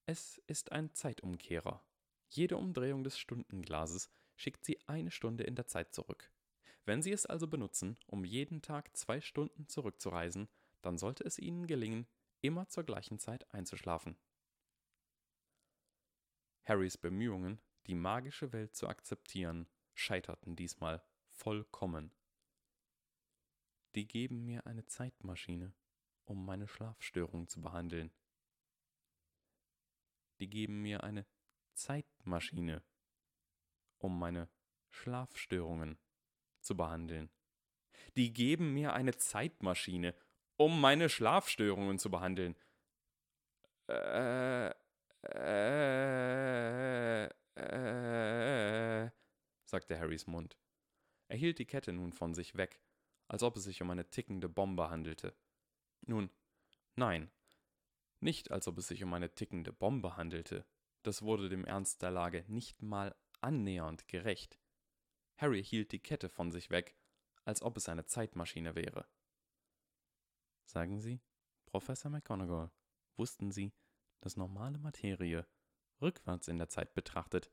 Es 0.07 0.39
ist 0.47 0.71
ein 0.71 0.93
Zeitumkehrer. 0.93 1.85
Jede 2.29 2.57
Umdrehung 2.57 3.03
des 3.03 3.19
Stundenglases 3.19 4.09
schickt 4.35 4.65
Sie 4.65 4.79
eine 4.87 5.11
Stunde 5.11 5.43
in 5.43 5.55
der 5.55 5.67
Zeit 5.67 5.93
zurück. 5.93 6.31
Wenn 6.85 7.03
Sie 7.03 7.11
es 7.11 7.27
also 7.27 7.47
benutzen, 7.47 7.97
um 8.07 8.25
jeden 8.25 8.61
Tag 8.63 8.95
zwei 8.97 9.21
Stunden 9.21 9.67
zurückzureisen, 9.67 10.49
dann 10.81 10.97
sollte 10.97 11.23
es 11.23 11.37
Ihnen 11.37 11.67
gelingen, 11.67 12.07
immer 12.41 12.67
zur 12.67 12.83
gleichen 12.83 13.19
Zeit 13.19 13.53
einzuschlafen. 13.53 14.17
Harrys 16.63 16.97
Bemühungen, 16.97 17.61
die 17.88 17.95
magische 17.95 18.53
Welt 18.53 18.75
zu 18.75 18.88
akzeptieren, 18.88 19.67
scheiterten 19.93 20.55
diesmal 20.55 21.01
vollkommen. 21.29 22.11
Die 23.95 24.07
geben 24.07 24.45
mir 24.45 24.65
eine 24.65 24.85
Zeitmaschine, 24.85 25.73
um 26.25 26.45
meine 26.45 26.67
Schlafstörung 26.67 27.47
zu 27.47 27.61
behandeln. 27.61 28.11
Die 30.39 30.50
geben 30.50 30.81
mir 30.81 31.03
eine 31.03 31.25
Zeitmaschine, 31.73 32.83
um 33.97 34.17
meine 34.17 34.50
Schlafstörungen 34.89 35.97
zu 36.61 36.75
behandeln. 36.75 37.29
Die 38.17 38.33
geben 38.33 38.73
mir 38.73 38.93
eine 38.93 39.15
Zeitmaschine, 39.15 40.15
um 40.57 40.79
meine 40.79 41.09
Schlafstörungen 41.09 42.00
zu 42.00 42.09
behandeln. 42.09 42.55
Äh, 43.88 44.73
äh, 45.23 47.29
äh, 47.55 49.10
sagte 49.65 50.00
Harrys 50.00 50.27
Mund. 50.27 50.58
Er 51.27 51.38
hielt 51.38 51.60
die 51.60 51.65
Kette 51.65 51.93
nun 51.93 52.12
von 52.12 52.34
sich 52.34 52.55
weg, 52.55 52.81
als 53.27 53.43
ob 53.43 53.55
es 53.58 53.63
sich 53.63 53.81
um 53.81 53.89
eine 53.89 54.10
tickende 54.10 54.50
Bombe 54.50 54.89
handelte. 54.89 55.36
Nun, 56.01 56.29
nein, 56.96 57.31
nicht 58.20 58.51
als 58.51 58.67
ob 58.67 58.77
es 58.77 58.88
sich 58.88 59.03
um 59.03 59.13
eine 59.13 59.34
tickende 59.34 59.74
Bombe 59.74 60.17
handelte. 60.17 60.65
Das 61.03 61.22
wurde 61.22 61.50
dem 61.50 61.65
Ernst 61.65 62.01
der 62.01 62.12
Lage 62.12 62.46
nicht 62.48 62.81
mal 62.81 63.15
annähernd 63.39 64.08
gerecht. 64.08 64.60
Harry 65.38 65.63
hielt 65.63 65.91
die 65.91 66.00
Kette 66.00 66.29
von 66.29 66.51
sich 66.51 66.70
weg, 66.70 66.96
als 67.46 67.62
ob 67.62 67.77
es 67.77 67.89
eine 67.89 68.05
Zeitmaschine 68.05 68.75
wäre. 68.75 69.08
Sagen 70.65 71.00
Sie, 71.00 71.22
Professor 71.65 72.12
McGonagall, 72.12 72.72
wussten 73.17 73.51
Sie, 73.51 73.74
dass 74.20 74.38
normale 74.38 74.77
Materie, 74.77 75.48
rückwärts 76.01 76.48
in 76.48 76.58
der 76.58 76.70
Zeit 76.70 76.93
betrachtet, 76.93 77.51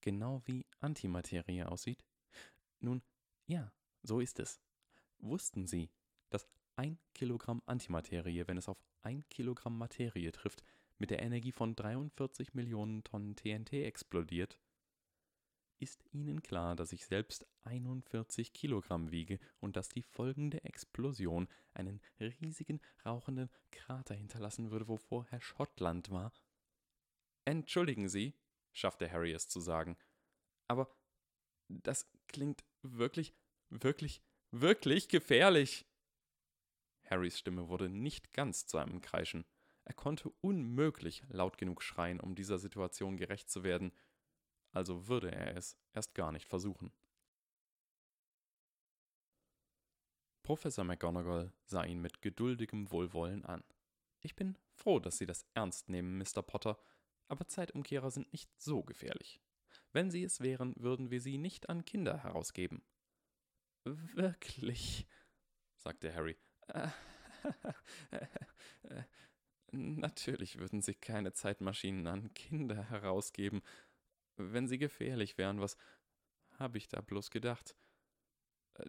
genau 0.00 0.42
wie 0.44 0.66
Antimaterie 0.80 1.64
aussieht? 1.64 2.04
Nun, 2.80 3.02
ja, 3.46 3.72
so 4.02 4.20
ist 4.20 4.38
es. 4.40 4.60
Wussten 5.18 5.66
Sie, 5.66 5.90
dass 6.30 6.48
ein 6.76 6.98
Kilogramm 7.14 7.62
Antimaterie, 7.66 8.46
wenn 8.46 8.58
es 8.58 8.68
auf 8.68 8.78
ein 9.02 9.28
Kilogramm 9.28 9.76
Materie 9.78 10.32
trifft, 10.32 10.62
mit 10.98 11.10
der 11.10 11.22
Energie 11.22 11.52
von 11.52 11.74
43 11.74 12.54
Millionen 12.54 13.04
Tonnen 13.04 13.36
TNT 13.36 13.72
explodiert? 13.72 14.60
Ist 15.80 16.04
Ihnen 16.12 16.42
klar, 16.42 16.74
dass 16.74 16.92
ich 16.92 17.06
selbst 17.06 17.46
41 17.62 18.52
Kilogramm 18.52 19.12
wiege 19.12 19.38
und 19.60 19.76
dass 19.76 19.88
die 19.88 20.02
folgende 20.02 20.64
Explosion 20.64 21.48
einen 21.72 22.00
riesigen 22.18 22.80
rauchenden 23.04 23.48
Krater 23.70 24.14
hinterlassen 24.14 24.72
würde, 24.72 24.88
wo 24.88 24.96
vorher 24.96 25.40
Schottland 25.40 26.10
war? 26.10 26.32
Entschuldigen 27.48 28.10
Sie, 28.10 28.34
schaffte 28.74 29.10
Harry 29.10 29.32
es 29.32 29.48
zu 29.48 29.58
sagen, 29.58 29.96
aber 30.66 30.94
das 31.68 32.06
klingt 32.26 32.62
wirklich, 32.82 33.32
wirklich, 33.70 34.20
wirklich 34.50 35.08
gefährlich. 35.08 35.86
Harrys 37.08 37.38
Stimme 37.38 37.70
wurde 37.70 37.88
nicht 37.88 38.34
ganz 38.34 38.66
zu 38.66 38.76
einem 38.76 39.00
Kreischen. 39.00 39.46
Er 39.86 39.94
konnte 39.94 40.28
unmöglich 40.42 41.22
laut 41.30 41.56
genug 41.56 41.82
schreien, 41.82 42.20
um 42.20 42.34
dieser 42.34 42.58
Situation 42.58 43.16
gerecht 43.16 43.48
zu 43.48 43.64
werden, 43.64 43.92
also 44.72 45.08
würde 45.08 45.32
er 45.32 45.56
es 45.56 45.78
erst 45.94 46.14
gar 46.14 46.32
nicht 46.32 46.46
versuchen. 46.46 46.92
Professor 50.42 50.84
McGonagall 50.84 51.50
sah 51.64 51.84
ihn 51.84 52.02
mit 52.02 52.20
geduldigem 52.20 52.90
Wohlwollen 52.90 53.46
an. 53.46 53.64
Ich 54.20 54.36
bin 54.36 54.58
froh, 54.74 54.98
dass 54.98 55.16
Sie 55.16 55.24
das 55.24 55.46
ernst 55.54 55.88
nehmen, 55.88 56.18
Mr. 56.18 56.42
Potter, 56.42 56.78
aber 57.28 57.46
Zeitumkehrer 57.46 58.10
sind 58.10 58.32
nicht 58.32 58.50
so 58.60 58.82
gefährlich. 58.82 59.40
Wenn 59.92 60.10
sie 60.10 60.24
es 60.24 60.40
wären, 60.40 60.74
würden 60.76 61.10
wir 61.10 61.20
sie 61.20 61.38
nicht 61.38 61.68
an 61.68 61.84
Kinder 61.84 62.22
herausgeben. 62.22 62.82
Wirklich, 63.84 65.06
sagte 65.76 66.14
Harry. 66.14 66.36
Natürlich 69.70 70.58
würden 70.58 70.82
sie 70.82 70.94
keine 70.94 71.32
Zeitmaschinen 71.32 72.06
an 72.06 72.32
Kinder 72.34 72.84
herausgeben, 72.84 73.62
wenn 74.36 74.66
sie 74.66 74.78
gefährlich 74.78 75.38
wären. 75.38 75.60
Was 75.60 75.76
habe 76.58 76.78
ich 76.78 76.88
da 76.88 77.00
bloß 77.00 77.30
gedacht? 77.30 77.76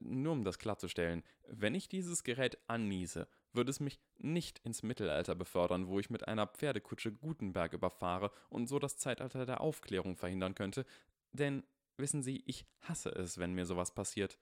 Nur 0.02 0.34
um 0.34 0.44
das 0.44 0.60
klarzustellen, 0.60 1.24
wenn 1.48 1.76
ich 1.76 1.90
dieses 1.90 2.24
Gerät 2.24 2.60
anniese, 2.68 3.28
würde 3.60 3.72
es 3.72 3.82
mich 3.82 4.00
nicht 4.20 4.60
ins 4.60 4.84
Mittelalter 4.84 5.36
befördern, 5.36 5.88
wo 5.88 6.00
ich 6.00 6.10
mit 6.10 6.30
einer 6.30 6.48
Pferdekutsche 6.48 7.12
Gutenberg 7.12 7.74
überfahre 7.74 8.32
und 8.50 8.68
so 8.68 8.80
das 8.80 8.96
Zeitalter 8.96 9.46
der 9.46 9.60
Aufklärung 9.60 10.16
verhindern 10.16 10.56
könnte, 10.56 10.86
denn 11.34 11.66
wissen 11.98 12.24
Sie, 12.24 12.42
ich 12.46 12.66
hasse 12.80 13.10
es, 13.10 13.38
wenn 13.38 13.54
mir 13.54 13.66
sowas 13.66 13.94
passiert. 13.94 14.40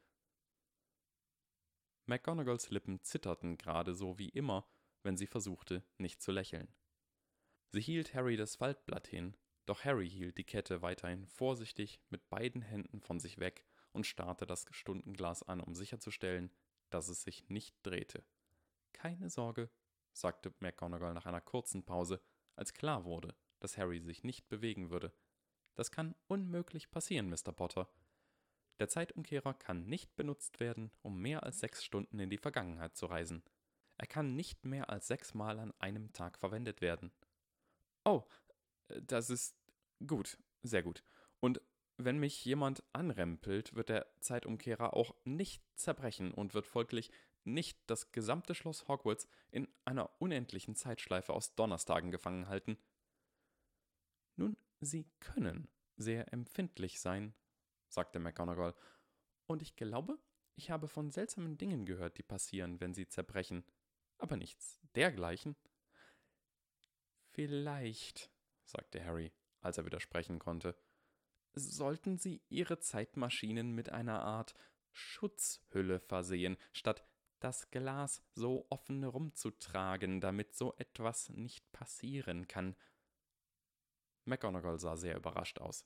McGonagalls 2.06 2.70
Lippen 2.70 3.02
zitterten 3.02 3.58
gerade 3.58 3.96
so 3.96 4.20
wie 4.20 4.30
immer, 4.30 4.70
wenn 5.02 5.18
sie 5.18 5.26
versuchte, 5.26 5.84
nicht 5.98 6.22
zu 6.22 6.32
lächeln. 6.32 6.68
Sie 7.72 7.82
hielt 7.82 8.14
Harry 8.14 8.38
das 8.38 8.58
Faltblatt 8.58 9.08
hin, 9.08 9.36
doch 9.66 9.84
Harry 9.84 10.08
hielt 10.08 10.38
die 10.38 10.44
Kette 10.44 10.84
weiterhin 10.84 11.26
vorsichtig 11.26 12.00
mit 12.10 12.30
beiden 12.30 12.62
Händen 12.62 13.02
von 13.02 13.20
sich 13.20 13.40
weg 13.40 13.66
und 13.94 14.06
starrte 14.06 14.46
das 14.46 14.68
Stundenglas 14.70 15.42
an, 15.42 15.60
um 15.60 15.74
sicherzustellen, 15.74 16.52
dass 16.92 17.10
es 17.10 17.24
sich 17.24 17.50
nicht 17.50 17.76
drehte. 17.82 18.24
Keine 18.98 19.30
Sorge, 19.30 19.70
sagte 20.12 20.52
McGonagall 20.60 21.14
nach 21.14 21.28
einer 21.28 21.40
kurzen 21.40 21.86
Pause, 21.86 22.20
als 22.56 22.74
klar 22.74 23.06
wurde, 23.06 23.36
dass 23.60 23.78
Harry 23.78 24.00
sich 24.00 24.24
nicht 24.24 24.50
bewegen 24.50 24.90
würde. 24.90 25.14
Das 25.76 25.92
kann 25.92 26.16
unmöglich 26.26 26.90
passieren, 26.90 27.30
Mr. 27.30 27.52
Potter. 27.56 27.88
Der 28.80 28.90
Zeitumkehrer 28.90 29.54
kann 29.54 29.86
nicht 29.86 30.16
benutzt 30.16 30.60
werden, 30.60 30.92
um 31.04 31.22
mehr 31.22 31.44
als 31.44 31.60
sechs 31.60 31.86
Stunden 31.86 32.18
in 32.18 32.32
die 32.32 32.40
Vergangenheit 32.40 32.96
zu 32.96 33.06
reisen. 33.06 33.44
Er 33.98 34.08
kann 34.08 34.36
nicht 34.36 34.66
mehr 34.66 34.90
als 34.90 35.06
sechsmal 35.06 35.60
an 35.60 35.76
einem 35.78 36.12
Tag 36.12 36.40
verwendet 36.40 36.82
werden. 36.82 37.12
Oh, 38.04 38.24
das 38.88 39.30
ist 39.30 39.56
gut, 40.08 40.40
sehr 40.64 40.82
gut. 40.82 41.04
Und 41.40 41.62
wenn 41.98 42.18
mich 42.18 42.44
jemand 42.46 42.84
anrempelt, 42.94 43.76
wird 43.76 43.90
der 43.90 44.08
Zeitumkehrer 44.22 44.96
auch 44.96 45.14
nicht 45.24 45.62
zerbrechen 45.76 46.34
und 46.34 46.56
wird 46.56 46.66
folglich 46.66 47.12
nicht 47.48 47.80
das 47.88 48.12
gesamte 48.12 48.54
Schloss 48.54 48.88
Hogwarts 48.88 49.28
in 49.50 49.68
einer 49.86 50.10
unendlichen 50.22 50.76
Zeitschleife 50.76 51.34
aus 51.34 51.56
Donnerstagen 51.56 52.12
gefangen 52.12 52.48
halten. 52.48 52.78
Nun, 54.36 54.58
Sie 54.80 55.10
können 55.20 55.68
sehr 55.96 56.32
empfindlich 56.32 57.00
sein, 57.00 57.34
sagte 57.88 58.20
McGonagall, 58.20 58.76
und 59.48 59.62
ich 59.62 59.76
glaube, 59.76 60.20
ich 60.56 60.70
habe 60.70 60.88
von 60.88 61.10
seltsamen 61.10 61.58
Dingen 61.58 61.86
gehört, 61.86 62.18
die 62.18 62.24
passieren, 62.24 62.80
wenn 62.80 62.94
sie 62.94 63.08
zerbrechen, 63.08 63.64
aber 64.18 64.36
nichts 64.36 64.80
dergleichen. 64.96 65.56
Vielleicht, 67.32 68.30
sagte 68.64 69.04
Harry, 69.04 69.32
als 69.62 69.78
er 69.78 69.86
widersprechen 69.86 70.40
konnte, 70.40 70.76
sollten 71.54 72.18
Sie 72.18 72.44
Ihre 72.50 72.80
Zeitmaschinen 72.80 73.72
mit 73.72 73.90
einer 73.90 74.22
Art 74.22 74.54
Schutzhülle 74.92 76.00
versehen, 76.00 76.58
statt 76.72 77.07
das 77.40 77.70
Glas 77.72 78.22
so 78.34 78.66
offen 78.70 79.04
rumzutragen, 79.04 80.22
damit 80.22 80.56
so 80.56 80.76
etwas 80.78 81.30
nicht 81.30 81.72
passieren 81.72 82.48
kann. 82.48 82.76
McGonagall 84.26 84.80
sah 84.80 84.98
sehr 84.98 85.16
überrascht 85.16 85.60
aus. 85.60 85.86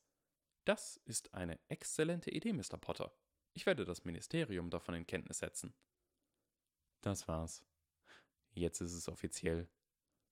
Das 0.65 0.97
ist 1.06 1.34
eine 1.34 1.60
exzellente 1.69 2.32
Idee, 2.32 2.54
Mr. 2.54 2.78
Potter. 2.78 3.13
Ich 3.54 3.65
werde 3.65 3.86
das 3.86 4.06
Ministerium 4.06 4.69
davon 4.69 4.95
in 4.95 5.08
Kenntnis 5.08 5.39
setzen. 5.39 5.73
Das 7.02 7.28
war's. 7.28 7.63
Jetzt 8.54 8.82
ist 8.82 8.93
es 8.93 9.10
offiziell. 9.10 9.67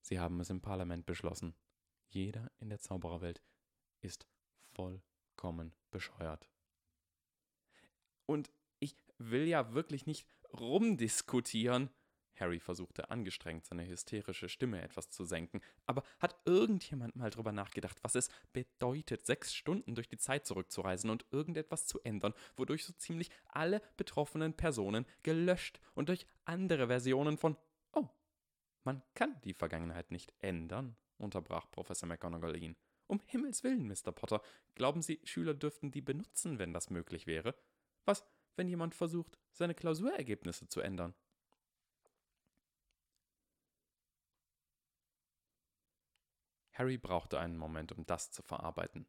Sie 0.00 0.18
haben 0.18 0.40
es 0.40 0.50
im 0.50 0.60
Parlament 0.60 1.06
beschlossen. 1.06 1.54
Jeder 2.08 2.50
in 2.58 2.70
der 2.70 2.78
Zaubererwelt 2.78 3.42
ist 4.00 4.26
vollkommen 4.72 5.74
bescheuert. 5.90 6.48
Und 8.26 8.50
ich 8.78 8.96
will 9.18 9.46
ja 9.46 9.74
wirklich 9.74 10.06
nicht 10.06 10.26
rumdiskutieren, 10.58 11.90
Harry 12.40 12.58
versuchte 12.58 13.10
angestrengt 13.10 13.66
seine 13.66 13.86
hysterische 13.86 14.48
Stimme 14.48 14.80
etwas 14.80 15.10
zu 15.10 15.24
senken, 15.24 15.60
aber 15.86 16.02
hat 16.18 16.40
irgendjemand 16.46 17.14
mal 17.14 17.30
drüber 17.30 17.52
nachgedacht, 17.52 17.98
was 18.02 18.14
es 18.14 18.30
bedeutet, 18.52 19.26
sechs 19.26 19.54
Stunden 19.54 19.94
durch 19.94 20.08
die 20.08 20.16
Zeit 20.16 20.46
zurückzureisen 20.46 21.10
und 21.10 21.26
irgendetwas 21.30 21.86
zu 21.86 22.00
ändern, 22.00 22.34
wodurch 22.56 22.84
so 22.84 22.92
ziemlich 22.94 23.30
alle 23.48 23.82
betroffenen 23.96 24.54
Personen 24.54 25.06
gelöscht 25.22 25.80
und 25.94 26.08
durch 26.08 26.26
andere 26.44 26.86
Versionen 26.86 27.36
von 27.36 27.56
Oh, 27.92 28.08
man 28.84 29.02
kann 29.14 29.38
die 29.44 29.54
Vergangenheit 29.54 30.10
nicht 30.10 30.32
ändern, 30.38 30.96
unterbrach 31.18 31.70
Professor 31.70 32.08
McGonagall 32.08 32.56
ihn. 32.56 32.76
Um 33.06 33.20
Himmels 33.26 33.64
willen, 33.64 33.88
Mr. 33.88 34.12
Potter, 34.12 34.40
glauben 34.76 35.02
Sie, 35.02 35.20
Schüler 35.24 35.52
dürften 35.52 35.90
die 35.90 36.00
benutzen, 36.00 36.58
wenn 36.58 36.72
das 36.72 36.90
möglich 36.90 37.26
wäre? 37.26 37.56
Was, 38.04 38.24
wenn 38.54 38.68
jemand 38.68 38.94
versucht, 38.94 39.36
seine 39.52 39.74
Klausurergebnisse 39.74 40.68
zu 40.68 40.80
ändern? 40.80 41.14
Harry 46.72 46.96
brauchte 46.96 47.38
einen 47.38 47.58
Moment, 47.58 47.92
um 47.92 48.06
das 48.06 48.30
zu 48.30 48.42
verarbeiten. 48.42 49.06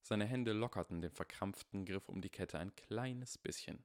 Seine 0.00 0.26
Hände 0.26 0.52
lockerten 0.52 1.00
den 1.00 1.10
verkrampften 1.10 1.86
Griff 1.86 2.08
um 2.08 2.20
die 2.20 2.30
Kette 2.30 2.58
ein 2.58 2.74
kleines 2.76 3.36
bisschen. 3.38 3.84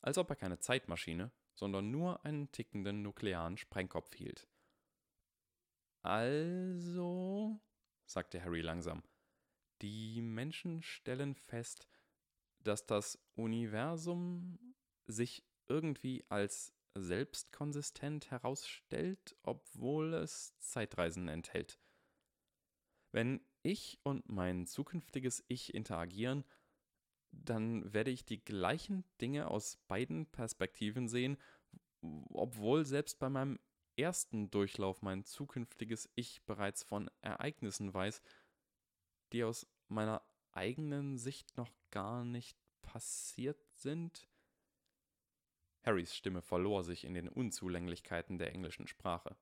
Als 0.00 0.18
ob 0.18 0.30
er 0.30 0.36
keine 0.36 0.58
Zeitmaschine, 0.58 1.30
sondern 1.54 1.90
nur 1.90 2.24
einen 2.24 2.50
tickenden 2.50 3.02
nuklearen 3.02 3.58
Sprengkopf 3.58 4.14
hielt. 4.14 4.48
Also, 6.02 7.60
sagte 8.06 8.42
Harry 8.42 8.62
langsam, 8.62 9.02
die 9.82 10.22
Menschen 10.22 10.82
stellen 10.82 11.34
fest, 11.34 11.86
dass 12.60 12.86
das 12.86 13.18
Universum 13.34 14.69
sich 15.10 15.44
irgendwie 15.68 16.24
als 16.28 16.74
selbstkonsistent 16.94 18.30
herausstellt, 18.30 19.36
obwohl 19.42 20.14
es 20.14 20.58
Zeitreisen 20.58 21.28
enthält. 21.28 21.78
Wenn 23.12 23.40
ich 23.62 24.00
und 24.02 24.28
mein 24.28 24.66
zukünftiges 24.66 25.44
Ich 25.48 25.74
interagieren, 25.74 26.44
dann 27.32 27.92
werde 27.92 28.10
ich 28.10 28.24
die 28.24 28.42
gleichen 28.44 29.04
Dinge 29.20 29.48
aus 29.48 29.76
beiden 29.88 30.26
Perspektiven 30.26 31.08
sehen, 31.08 31.38
obwohl 32.02 32.84
selbst 32.84 33.18
bei 33.18 33.28
meinem 33.28 33.58
ersten 33.96 34.50
Durchlauf 34.50 35.02
mein 35.02 35.24
zukünftiges 35.24 36.08
Ich 36.14 36.44
bereits 36.44 36.82
von 36.82 37.10
Ereignissen 37.20 37.92
weiß, 37.92 38.22
die 39.32 39.44
aus 39.44 39.66
meiner 39.88 40.22
eigenen 40.52 41.18
Sicht 41.18 41.56
noch 41.56 41.70
gar 41.90 42.24
nicht 42.24 42.56
passiert 42.82 43.62
sind? 43.74 44.29
Harrys 45.82 46.14
Stimme 46.14 46.42
verlor 46.42 46.82
sich 46.84 47.04
in 47.04 47.14
den 47.14 47.28
Unzulänglichkeiten 47.28 48.38
der 48.38 48.52
englischen 48.52 48.86
Sprache. 48.86 49.36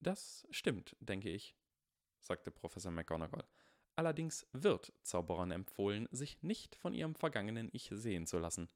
Das 0.00 0.46
stimmt, 0.50 0.96
denke 1.00 1.30
ich, 1.30 1.54
sagte 2.20 2.50
Professor 2.50 2.92
McGonagall. 2.92 3.44
Allerdings 3.96 4.46
wird 4.52 4.92
Zauberern 5.02 5.50
empfohlen, 5.50 6.08
sich 6.10 6.42
nicht 6.42 6.76
von 6.76 6.94
ihrem 6.94 7.14
vergangenen 7.14 7.68
Ich 7.72 7.90
sehen 7.92 8.26
zu 8.26 8.38
lassen. 8.38 8.68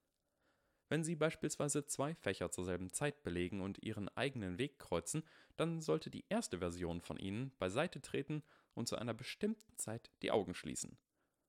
Wenn 0.88 1.02
sie 1.02 1.16
beispielsweise 1.16 1.86
zwei 1.86 2.14
Fächer 2.14 2.50
zur 2.50 2.64
selben 2.64 2.92
Zeit 2.92 3.22
belegen 3.22 3.62
und 3.62 3.82
ihren 3.82 4.08
eigenen 4.16 4.58
Weg 4.58 4.78
kreuzen, 4.78 5.24
dann 5.56 5.80
sollte 5.80 6.10
die 6.10 6.26
erste 6.28 6.58
Version 6.58 7.00
von 7.00 7.16
ihnen 7.16 7.56
beiseite 7.58 8.02
treten 8.02 8.42
und 8.74 8.86
zu 8.86 8.96
einer 8.96 9.14
bestimmten 9.14 9.78
Zeit 9.78 10.10
die 10.20 10.30
Augen 10.30 10.54
schließen. 10.54 10.98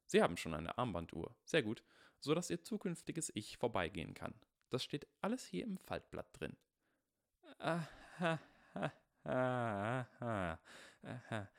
Sie 0.05 0.21
haben 0.21 0.37
schon 0.37 0.53
eine 0.53 0.77
Armbanduhr, 0.77 1.35
sehr 1.43 1.63
gut, 1.63 1.83
so 2.19 2.33
dass 2.33 2.49
ihr 2.49 2.63
zukünftiges 2.63 3.31
Ich 3.35 3.57
vorbeigehen 3.57 4.13
kann. 4.13 4.35
Das 4.69 4.83
steht 4.83 5.07
alles 5.21 5.45
hier 5.45 5.63
im 5.63 5.77
Faltblatt 5.77 6.27
drin. 6.33 6.57
Aha, 7.59 8.39
aha, 8.73 8.91
aha, 9.23 10.59
aha. 11.03 11.49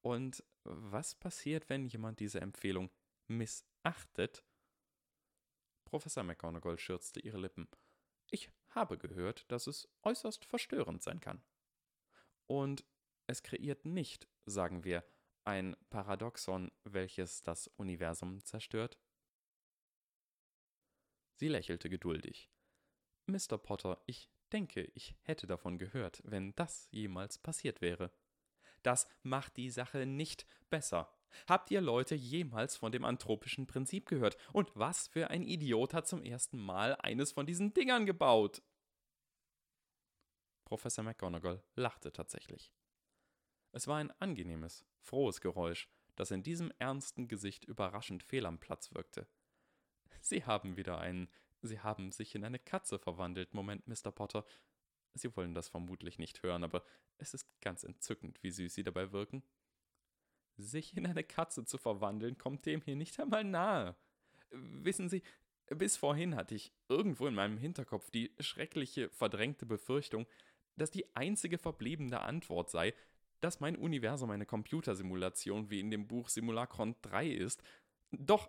Und 0.00 0.44
was 0.64 1.14
passiert, 1.14 1.68
wenn 1.68 1.86
jemand 1.86 2.20
diese 2.20 2.40
Empfehlung 2.40 2.90
missachtet? 3.28 4.44
Professor 5.84 6.22
McGonagall 6.22 6.78
schürzte 6.78 7.20
ihre 7.20 7.38
Lippen. 7.38 7.68
Ich 8.30 8.50
habe 8.70 8.96
gehört, 8.96 9.50
dass 9.50 9.66
es 9.66 9.88
äußerst 10.02 10.44
verstörend 10.44 11.02
sein 11.02 11.20
kann. 11.20 11.42
Und 12.46 12.84
es 13.26 13.42
kreiert 13.42 13.84
nicht, 13.84 14.28
sagen 14.46 14.84
wir, 14.84 15.04
ein 15.44 15.76
Paradoxon, 15.90 16.70
welches 16.84 17.42
das 17.42 17.68
Universum 17.76 18.44
zerstört? 18.44 18.98
Sie 21.36 21.48
lächelte 21.48 21.88
geduldig. 21.88 22.50
Mr. 23.26 23.58
Potter, 23.58 24.02
ich 24.06 24.30
denke, 24.52 24.90
ich 24.94 25.14
hätte 25.22 25.46
davon 25.46 25.78
gehört, 25.78 26.20
wenn 26.24 26.54
das 26.54 26.88
jemals 26.90 27.38
passiert 27.38 27.80
wäre. 27.80 28.12
Das 28.82 29.06
macht 29.22 29.56
die 29.56 29.70
Sache 29.70 30.06
nicht 30.06 30.46
besser. 30.70 31.12
Habt 31.46 31.70
ihr 31.70 31.80
Leute 31.80 32.14
jemals 32.14 32.76
von 32.76 32.92
dem 32.92 33.04
anthropischen 33.04 33.66
Prinzip 33.66 34.06
gehört? 34.06 34.36
Und 34.52 34.70
was 34.74 35.08
für 35.08 35.30
ein 35.30 35.42
Idiot 35.44 35.94
hat 35.94 36.06
zum 36.06 36.22
ersten 36.22 36.58
Mal 36.58 36.96
eines 36.96 37.32
von 37.32 37.46
diesen 37.46 37.72
Dingern 37.72 38.06
gebaut? 38.06 38.62
Professor 40.64 41.04
McGonagall 41.04 41.62
lachte 41.74 42.12
tatsächlich. 42.12 42.72
Es 43.72 43.86
war 43.86 43.98
ein 43.98 44.10
angenehmes, 44.20 44.84
frohes 45.00 45.40
Geräusch, 45.40 45.88
das 46.16 46.30
in 46.30 46.42
diesem 46.42 46.72
ernsten 46.78 47.28
Gesicht 47.28 47.64
überraschend 47.64 48.22
fehl 48.22 48.44
am 48.44 48.58
Platz 48.58 48.92
wirkte. 48.94 49.26
Sie 50.22 50.44
haben 50.44 50.76
wieder 50.76 50.98
einen. 50.98 51.28
Sie 51.62 51.80
haben 51.80 52.10
sich 52.12 52.34
in 52.34 52.44
eine 52.44 52.58
Katze 52.58 52.98
verwandelt. 52.98 53.54
Moment, 53.54 53.86
Mr. 53.86 54.10
Potter. 54.10 54.44
Sie 55.14 55.36
wollen 55.36 55.54
das 55.54 55.68
vermutlich 55.68 56.18
nicht 56.18 56.42
hören, 56.42 56.64
aber 56.64 56.82
es 57.18 57.34
ist 57.34 57.46
ganz 57.60 57.84
entzückend, 57.84 58.42
wie 58.42 58.50
süß 58.50 58.72
Sie 58.72 58.82
dabei 58.82 59.12
wirken. 59.12 59.42
Sich 60.56 60.96
in 60.96 61.06
eine 61.06 61.24
Katze 61.24 61.64
zu 61.64 61.76
verwandeln, 61.76 62.38
kommt 62.38 62.64
dem 62.66 62.80
hier 62.80 62.96
nicht 62.96 63.20
einmal 63.20 63.44
nahe. 63.44 63.94
Wissen 64.50 65.08
Sie, 65.08 65.22
bis 65.66 65.96
vorhin 65.96 66.34
hatte 66.34 66.54
ich 66.54 66.72
irgendwo 66.88 67.26
in 67.26 67.34
meinem 67.34 67.58
Hinterkopf 67.58 68.10
die 68.10 68.34
schreckliche, 68.40 69.10
verdrängte 69.10 69.66
Befürchtung, 69.66 70.26
dass 70.76 70.90
die 70.90 71.14
einzige 71.14 71.58
verbliebene 71.58 72.20
Antwort 72.20 72.70
sei, 72.70 72.94
dass 73.40 73.60
mein 73.60 73.76
Universum 73.76 74.30
eine 74.30 74.46
Computersimulation 74.46 75.68
wie 75.68 75.80
in 75.80 75.90
dem 75.90 76.06
Buch 76.06 76.28
Simulacron 76.28 76.94
3 77.02 77.28
ist. 77.28 77.62
Doch 78.12 78.48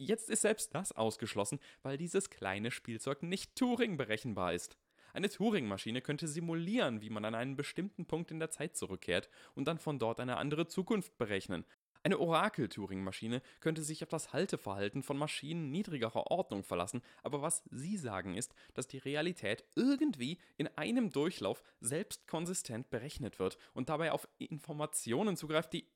jetzt 0.00 0.30
ist 0.30 0.42
selbst 0.42 0.74
das 0.74 0.92
ausgeschlossen, 0.92 1.60
weil 1.82 1.96
dieses 1.96 2.30
kleine 2.30 2.70
Spielzeug 2.70 3.22
nicht 3.22 3.54
Turing 3.54 3.96
berechenbar 3.96 4.54
ist. 4.54 4.76
Eine 5.12 5.28
Turing-Maschine 5.28 6.02
könnte 6.02 6.28
simulieren, 6.28 7.00
wie 7.02 7.10
man 7.10 7.24
an 7.24 7.34
einen 7.34 7.56
bestimmten 7.56 8.06
Punkt 8.06 8.30
in 8.30 8.38
der 8.38 8.50
Zeit 8.50 8.76
zurückkehrt 8.76 9.28
und 9.54 9.66
dann 9.66 9.78
von 9.78 9.98
dort 9.98 10.20
eine 10.20 10.36
andere 10.36 10.66
Zukunft 10.68 11.18
berechnen. 11.18 11.64
Eine 12.02 12.18
Orakel-Turing-Maschine 12.18 13.42
könnte 13.60 13.82
sich 13.82 14.02
auf 14.02 14.08
das 14.08 14.32
Halteverhalten 14.32 15.02
von 15.02 15.18
Maschinen 15.18 15.70
niedrigerer 15.70 16.30
Ordnung 16.30 16.62
verlassen, 16.62 17.02
aber 17.22 17.42
was 17.42 17.62
Sie 17.70 17.98
sagen 17.98 18.34
ist, 18.34 18.54
dass 18.72 18.88
die 18.88 18.98
Realität 18.98 19.64
irgendwie 19.74 20.38
in 20.56 20.68
einem 20.78 21.10
Durchlauf 21.10 21.62
selbst 21.80 22.26
konsistent 22.26 22.88
berechnet 22.88 23.38
wird 23.38 23.58
und 23.74 23.90
dabei 23.90 24.12
auf 24.12 24.26
Informationen 24.38 25.36
zugreift, 25.36 25.74
die 25.74 25.86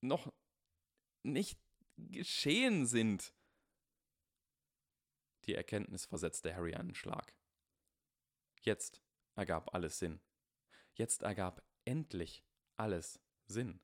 noch 0.00 0.32
nicht 1.22 1.60
geschehen 1.96 2.86
sind. 2.86 3.34
Die 5.44 5.54
Erkenntnis 5.54 6.06
versetzte 6.06 6.54
Harry 6.54 6.74
einen 6.74 6.94
Schlag. 6.94 7.34
Jetzt 8.60 9.00
ergab 9.36 9.74
alles 9.74 9.98
Sinn. 9.98 10.20
Jetzt 10.94 11.22
ergab 11.22 11.62
endlich 11.84 12.44
alles 12.76 13.20
Sinn. 13.46 13.80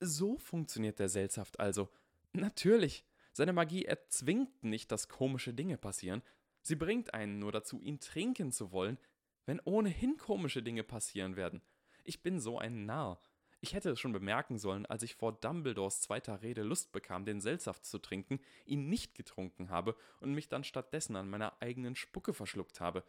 So 0.00 0.38
funktioniert 0.38 0.98
der 0.98 1.08
Seltsaft 1.08 1.60
also. 1.60 1.90
Natürlich, 2.32 3.04
seine 3.32 3.52
Magie 3.52 3.84
erzwingt 3.84 4.62
nicht, 4.62 4.92
dass 4.92 5.08
komische 5.08 5.54
Dinge 5.54 5.78
passieren. 5.78 6.22
Sie 6.60 6.76
bringt 6.76 7.14
einen 7.14 7.38
nur 7.38 7.52
dazu, 7.52 7.80
ihn 7.80 8.00
trinken 8.00 8.52
zu 8.52 8.72
wollen, 8.72 8.98
wenn 9.46 9.60
ohnehin 9.60 10.16
komische 10.16 10.62
Dinge 10.62 10.84
passieren 10.84 11.36
werden. 11.36 11.62
Ich 12.04 12.22
bin 12.22 12.40
so 12.40 12.58
ein 12.58 12.84
Narr. 12.84 13.20
Ich 13.64 13.74
hätte 13.74 13.90
es 13.90 14.00
schon 14.00 14.12
bemerken 14.12 14.58
sollen, 14.58 14.86
als 14.86 15.04
ich 15.04 15.14
vor 15.14 15.32
Dumbledores 15.32 16.00
zweiter 16.00 16.42
Rede 16.42 16.62
Lust 16.62 16.90
bekam, 16.90 17.24
den 17.24 17.40
Seltsaft 17.40 17.86
zu 17.86 18.00
trinken, 18.00 18.40
ihn 18.66 18.88
nicht 18.88 19.14
getrunken 19.14 19.70
habe 19.70 19.94
und 20.18 20.34
mich 20.34 20.48
dann 20.48 20.64
stattdessen 20.64 21.14
an 21.14 21.30
meiner 21.30 21.62
eigenen 21.62 21.94
Spucke 21.94 22.34
verschluckt 22.34 22.80
habe. 22.80 23.04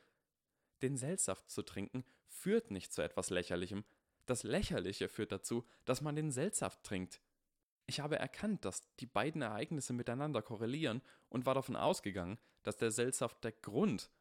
Den 0.84 0.96
Seltsaft 0.96 1.50
zu 1.50 1.64
trinken 1.64 2.06
führt 2.28 2.70
nicht 2.70 2.94
zu 2.94 3.02
etwas 3.02 3.32
Lächerlichem, 3.32 3.84
das 4.28 4.44
Lächerliche 4.44 5.10
führt 5.10 5.32
dazu, 5.32 5.66
dass 5.86 6.02
man 6.02 6.16
den 6.16 6.30
Seltsaft 6.32 6.84
trinkt. 6.84 7.20
Ich 7.88 8.00
habe 8.00 8.20
erkannt, 8.20 8.64
dass 8.64 8.96
die 8.98 9.08
beiden 9.08 9.42
Ereignisse 9.42 9.92
miteinander 9.92 10.44
korrelieren 10.44 11.02
und 11.30 11.48
war 11.48 11.56
davon 11.56 11.76
ausgegangen, 11.76 12.38
dass 12.62 12.78
der 12.78 12.92
Seltsaft 12.92 13.44
der 13.44 13.54
Grund 13.54 14.12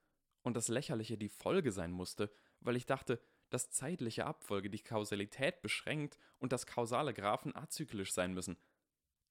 und 0.42 0.56
das 0.56 0.68
Lächerliche 0.68 1.18
die 1.18 1.28
Folge 1.28 1.72
sein 1.72 1.92
musste, 1.92 2.32
weil 2.60 2.76
ich 2.76 2.86
dachte, 2.86 3.20
dass 3.52 3.70
zeitliche 3.70 4.26
Abfolge 4.26 4.70
die 4.70 4.82
Kausalität 4.82 5.60
beschränkt 5.62 6.18
und 6.38 6.52
dass 6.52 6.66
kausale 6.66 7.12
Graphen 7.12 7.54
azyklisch 7.54 8.12
sein 8.12 8.32
müssen. 8.32 8.56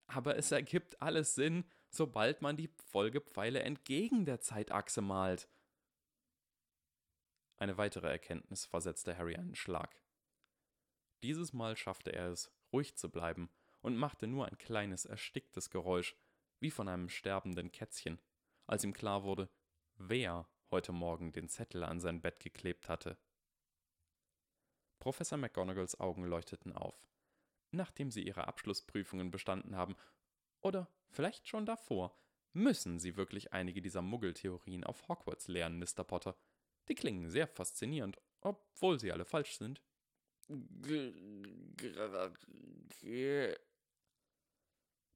Aber 0.08 0.38
es 0.38 0.52
ergibt 0.52 1.02
alles 1.02 1.36
Sinn, 1.36 1.66
sobald 1.90 2.42
man 2.42 2.58
die 2.58 2.70
Folgepfeile 2.90 3.62
entgegen 3.64 4.26
der 4.26 4.42
Zeitachse 4.42 5.02
malt. 5.02 5.48
Eine 7.58 7.78
weitere 7.78 8.10
Erkenntnis 8.10 8.66
versetzte 8.66 9.18
Harry 9.18 9.36
einen 9.36 9.56
Schlag. 9.56 10.02
Dieses 11.24 11.54
Mal 11.54 11.78
schaffte 11.78 12.12
er 12.12 12.32
es, 12.32 12.52
ruhig 12.74 12.96
zu 12.96 13.10
bleiben 13.10 13.50
und 13.82 13.98
machte 13.98 14.28
nur 14.28 14.48
ein 14.48 14.58
kleines, 14.58 15.06
ersticktes 15.06 15.70
Geräusch, 15.70 16.16
wie 16.60 16.72
von 16.72 16.88
einem 16.88 17.10
sterbenden 17.10 17.72
Kätzchen, 17.72 18.20
als 18.68 18.84
ihm 18.84 18.94
klar 18.94 19.24
wurde, 19.24 19.50
wer 19.96 20.48
heute 20.72 20.92
Morgen 20.92 21.32
den 21.32 21.50
Zettel 21.50 21.84
an 21.84 22.00
sein 22.00 22.22
Bett 22.22 22.40
geklebt 22.40 22.90
hatte. 22.90 23.18
Professor 25.02 25.36
McGonagalls 25.36 26.00
Augen 26.00 26.24
leuchteten 26.24 26.74
auf. 26.74 26.96
Nachdem 27.72 28.12
Sie 28.12 28.22
Ihre 28.22 28.48
Abschlussprüfungen 28.48 29.32
bestanden 29.32 29.76
haben, 29.76 29.96
oder 30.62 30.88
vielleicht 31.10 31.48
schon 31.48 31.66
davor, 31.66 32.16
müssen 32.54 33.00
Sie 33.00 33.18
wirklich 33.18 33.52
einige 33.52 33.82
dieser 33.82 34.04
Muggeltheorien 34.04 34.84
auf 34.84 35.08
Hogwarts 35.10 35.48
lernen, 35.48 35.80
Mr. 35.80 36.04
Potter. 36.04 36.38
Die 36.88 36.94
klingen 36.94 37.30
sehr 37.30 37.48
faszinierend, 37.48 38.22
obwohl 38.42 39.00
sie 39.00 39.12
alle 39.12 39.26
falsch 39.26 39.58
sind. 39.58 39.82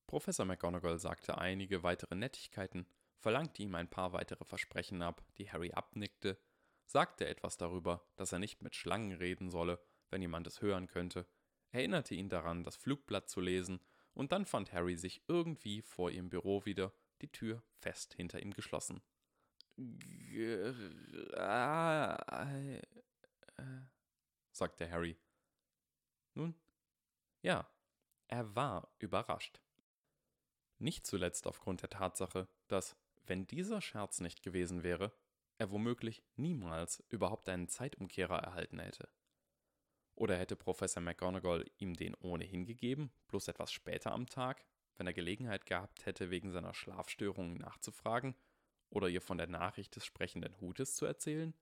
Professor 0.08 0.46
McGonagall 0.46 0.98
sagte 0.98 1.38
einige 1.38 1.84
weitere 1.84 2.16
Nettigkeiten, 2.16 2.88
verlangte 3.20 3.62
ihm 3.62 3.76
ein 3.76 3.90
paar 3.90 4.14
weitere 4.14 4.46
Versprechen 4.46 5.04
ab, 5.04 5.24
die 5.38 5.52
Harry 5.52 5.72
abnickte, 5.74 6.40
sagte 6.86 7.28
etwas 7.28 7.58
darüber, 7.58 8.06
dass 8.16 8.32
er 8.32 8.40
nicht 8.40 8.62
mit 8.62 8.76
Schlangen 8.76 9.14
reden 9.14 9.50
solle, 9.50 9.80
wenn 10.10 10.22
jemand 10.22 10.48
es 10.48 10.62
hören 10.62 10.88
könnte, 10.88 11.28
erinnerte 11.72 12.16
ihn 12.16 12.30
daran, 12.30 12.64
das 12.64 12.76
Flugblatt 12.76 13.30
zu 13.30 13.42
lesen, 13.42 13.80
und 14.14 14.32
dann 14.32 14.46
fand 14.46 14.72
Harry 14.72 14.96
sich 14.96 15.24
irgendwie 15.28 15.82
vor 15.82 16.10
ihrem 16.10 16.30
Büro 16.30 16.64
wieder, 16.66 16.94
die 17.22 17.32
Tür 17.32 17.62
fest 17.80 18.14
hinter 18.14 18.42
ihm 18.42 18.54
geschlossen. 18.54 19.02
sagte 24.52 24.90
Harry, 24.90 25.18
nun, 26.34 26.56
ja, 27.42 27.70
er 28.28 28.56
war 28.56 28.90
überrascht. 29.00 29.62
Nicht 30.78 31.06
zuletzt 31.06 31.46
aufgrund 31.48 31.82
der 31.82 31.90
Tatsache, 31.90 32.48
dass, 32.68 32.96
wenn 33.26 33.48
dieser 33.48 33.82
Scherz 33.82 34.20
nicht 34.22 34.44
gewesen 34.44 34.84
wäre, 34.84 35.12
er 35.58 35.72
womöglich 35.72 36.24
niemals 36.36 37.04
überhaupt 37.10 37.48
einen 37.50 37.68
Zeitumkehrer 37.68 38.40
erhalten 38.40 38.80
hätte. 38.80 39.10
Oder 40.16 40.38
hätte 40.38 40.56
Professor 40.56 41.02
McGonagall 41.02 41.66
ihm 41.78 41.94
den 41.94 42.16
ohnehin 42.16 42.66
gegeben, 42.66 43.12
bloß 43.28 43.50
etwas 43.50 43.72
später 43.72 44.12
am 44.12 44.28
Tag, 44.28 44.66
wenn 44.96 45.08
er 45.08 45.14
Gelegenheit 45.14 45.66
gehabt 45.66 46.06
hätte, 46.06 46.30
wegen 46.30 46.52
seiner 46.52 46.74
Schlafstörungen 46.74 47.58
nachzufragen 47.58 48.36
oder 48.90 49.10
ihr 49.10 49.22
von 49.22 49.38
der 49.38 49.48
Nachricht 49.48 49.96
des 49.96 50.06
sprechenden 50.06 50.60
Hutes 50.62 50.96
zu 50.96 51.06
erzählen? 51.06 51.54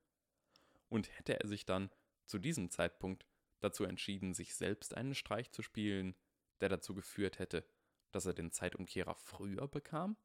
Und 0.90 1.10
hätte 1.18 1.40
er 1.40 1.48
sich 1.48 1.66
dann 1.66 1.90
zu 2.26 2.38
diesem 2.38 2.70
Zeitpunkt 2.70 3.26
dazu 3.60 3.86
entschieden, 3.86 4.34
sich 4.34 4.54
selbst 4.54 4.96
einen 4.96 5.16
Streich 5.16 5.52
zu 5.52 5.64
spielen, 5.64 6.16
der 6.62 6.70
dazu 6.70 6.94
geführt 6.94 7.40
hätte, 7.40 7.66
dass 8.12 8.28
er 8.28 8.34
den 8.34 8.52
Zeitumkehrer 8.52 9.16
früher 9.16 9.68
bekam, 9.68 10.16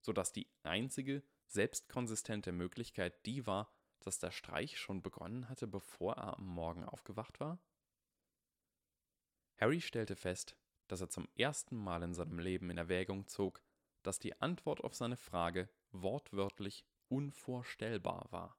sodass 0.00 0.32
die 0.32 0.48
einzige 0.64 1.22
selbstkonsistente 1.52 2.52
Möglichkeit 2.52 3.24
die 3.26 3.46
war, 3.46 3.72
dass 4.00 4.18
der 4.18 4.30
Streich 4.30 4.78
schon 4.78 5.02
begonnen 5.02 5.48
hatte, 5.48 5.66
bevor 5.66 6.14
er 6.14 6.38
am 6.38 6.46
Morgen 6.46 6.84
aufgewacht 6.84 7.40
war? 7.40 7.58
Harry 9.56 9.80
stellte 9.80 10.16
fest, 10.16 10.56
dass 10.88 11.00
er 11.00 11.08
zum 11.08 11.28
ersten 11.36 11.76
Mal 11.76 12.02
in 12.02 12.14
seinem 12.14 12.38
Leben 12.38 12.70
in 12.70 12.78
Erwägung 12.78 13.28
zog, 13.28 13.62
dass 14.02 14.18
die 14.18 14.40
Antwort 14.40 14.82
auf 14.82 14.94
seine 14.94 15.16
Frage 15.16 15.68
wortwörtlich 15.92 16.84
unvorstellbar 17.08 18.26
war, 18.30 18.56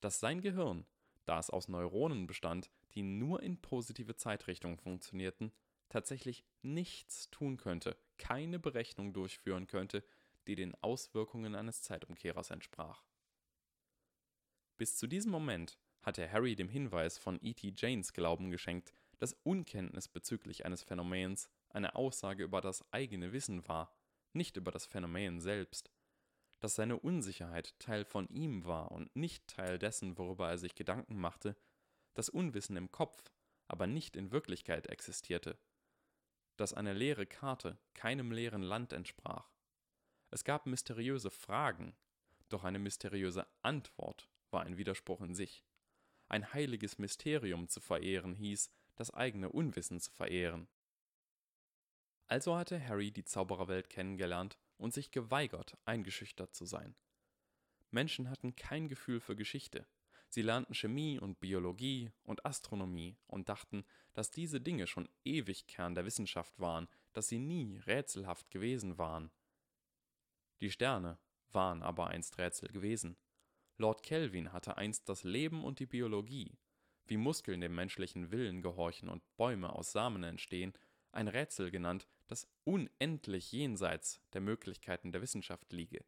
dass 0.00 0.20
sein 0.20 0.42
Gehirn 0.42 0.86
da 1.24 1.38
es 1.38 1.50
aus 1.50 1.68
Neuronen 1.68 2.26
bestand, 2.26 2.70
die 2.94 3.02
nur 3.02 3.42
in 3.42 3.60
positive 3.60 4.16
Zeitrichtung 4.16 4.78
funktionierten, 4.78 5.52
tatsächlich 5.88 6.44
nichts 6.62 7.30
tun 7.30 7.56
könnte, 7.56 7.96
keine 8.18 8.58
Berechnung 8.58 9.12
durchführen 9.12 9.66
könnte, 9.66 10.04
die 10.46 10.54
den 10.54 10.74
Auswirkungen 10.82 11.54
eines 11.54 11.82
Zeitumkehrers 11.82 12.50
entsprach. 12.50 13.02
Bis 14.76 14.96
zu 14.96 15.06
diesem 15.06 15.30
Moment 15.30 15.78
hatte 16.02 16.30
Harry 16.30 16.56
dem 16.56 16.68
Hinweis 16.68 17.18
von 17.18 17.38
E.T. 17.42 17.74
Janes 17.76 18.12
Glauben 18.12 18.50
geschenkt, 18.50 18.92
dass 19.18 19.36
Unkenntnis 19.44 20.08
bezüglich 20.08 20.64
eines 20.66 20.82
Phänomens 20.82 21.48
eine 21.70 21.94
Aussage 21.94 22.42
über 22.42 22.60
das 22.60 22.84
eigene 22.92 23.32
Wissen 23.32 23.66
war, 23.68 23.96
nicht 24.32 24.56
über 24.56 24.70
das 24.70 24.86
Phänomen 24.86 25.40
selbst 25.40 25.90
dass 26.64 26.76
seine 26.76 26.98
Unsicherheit 26.98 27.78
Teil 27.78 28.06
von 28.06 28.26
ihm 28.28 28.64
war 28.64 28.90
und 28.90 29.14
nicht 29.14 29.46
Teil 29.48 29.78
dessen, 29.78 30.16
worüber 30.16 30.48
er 30.48 30.56
sich 30.56 30.74
Gedanken 30.74 31.14
machte, 31.14 31.58
dass 32.14 32.30
Unwissen 32.30 32.78
im 32.78 32.90
Kopf, 32.90 33.30
aber 33.68 33.86
nicht 33.86 34.16
in 34.16 34.32
Wirklichkeit 34.32 34.86
existierte, 34.86 35.58
dass 36.56 36.72
eine 36.72 36.94
leere 36.94 37.26
Karte 37.26 37.76
keinem 37.92 38.32
leeren 38.32 38.62
Land 38.62 38.94
entsprach. 38.94 39.52
Es 40.34 40.42
gab 40.42 40.66
mysteriöse 40.66 41.30
Fragen, 41.30 41.94
doch 42.48 42.64
eine 42.64 42.80
mysteriöse 42.80 43.46
Antwort 43.62 44.28
war 44.50 44.64
ein 44.64 44.76
Widerspruch 44.76 45.20
in 45.20 45.36
sich. 45.36 45.64
ein 46.26 46.52
heiliges 46.52 46.98
Mysterium 46.98 47.68
zu 47.68 47.80
verehren 47.80 48.34
hieß, 48.34 48.68
das 48.96 49.14
eigene 49.14 49.48
Unwissen 49.50 50.00
zu 50.00 50.10
verehren. 50.10 50.66
Also 52.26 52.56
hatte 52.56 52.84
Harry 52.84 53.12
die 53.12 53.22
Zaubererwelt 53.22 53.88
kennengelernt 53.88 54.58
und 54.76 54.92
sich 54.92 55.12
geweigert, 55.12 55.78
eingeschüchtert 55.84 56.52
zu 56.52 56.64
sein. 56.64 56.96
Menschen 57.92 58.28
hatten 58.28 58.56
kein 58.56 58.88
Gefühl 58.88 59.20
für 59.20 59.36
Geschichte. 59.36 59.86
Sie 60.30 60.42
lernten 60.42 60.74
Chemie 60.74 61.20
und 61.20 61.38
Biologie 61.38 62.10
und 62.24 62.44
Astronomie 62.44 63.16
und 63.28 63.48
dachten, 63.48 63.84
dass 64.14 64.32
diese 64.32 64.60
Dinge 64.60 64.88
schon 64.88 65.08
ewig 65.22 65.68
Kern 65.68 65.94
der 65.94 66.06
Wissenschaft 66.06 66.58
waren, 66.58 66.88
dass 67.12 67.28
sie 67.28 67.38
nie 67.38 67.78
rätselhaft 67.86 68.50
gewesen 68.50 68.98
waren. 68.98 69.30
Die 70.60 70.70
Sterne 70.70 71.18
waren 71.52 71.82
aber 71.82 72.08
einst 72.08 72.38
Rätsel 72.38 72.68
gewesen. 72.68 73.16
Lord 73.76 74.02
Kelvin 74.02 74.52
hatte 74.52 74.76
einst 74.76 75.08
das 75.08 75.24
Leben 75.24 75.64
und 75.64 75.78
die 75.78 75.86
Biologie, 75.86 76.56
wie 77.06 77.16
Muskeln 77.16 77.60
dem 77.60 77.74
menschlichen 77.74 78.30
Willen 78.30 78.62
gehorchen 78.62 79.08
und 79.08 79.22
Bäume 79.36 79.72
aus 79.72 79.92
Samen 79.92 80.22
entstehen, 80.22 80.72
ein 81.12 81.28
Rätsel 81.28 81.70
genannt, 81.70 82.08
das 82.26 82.48
unendlich 82.64 83.52
jenseits 83.52 84.20
der 84.32 84.40
Möglichkeiten 84.40 85.12
der 85.12 85.22
Wissenschaft 85.22 85.72
liege. 85.72 86.04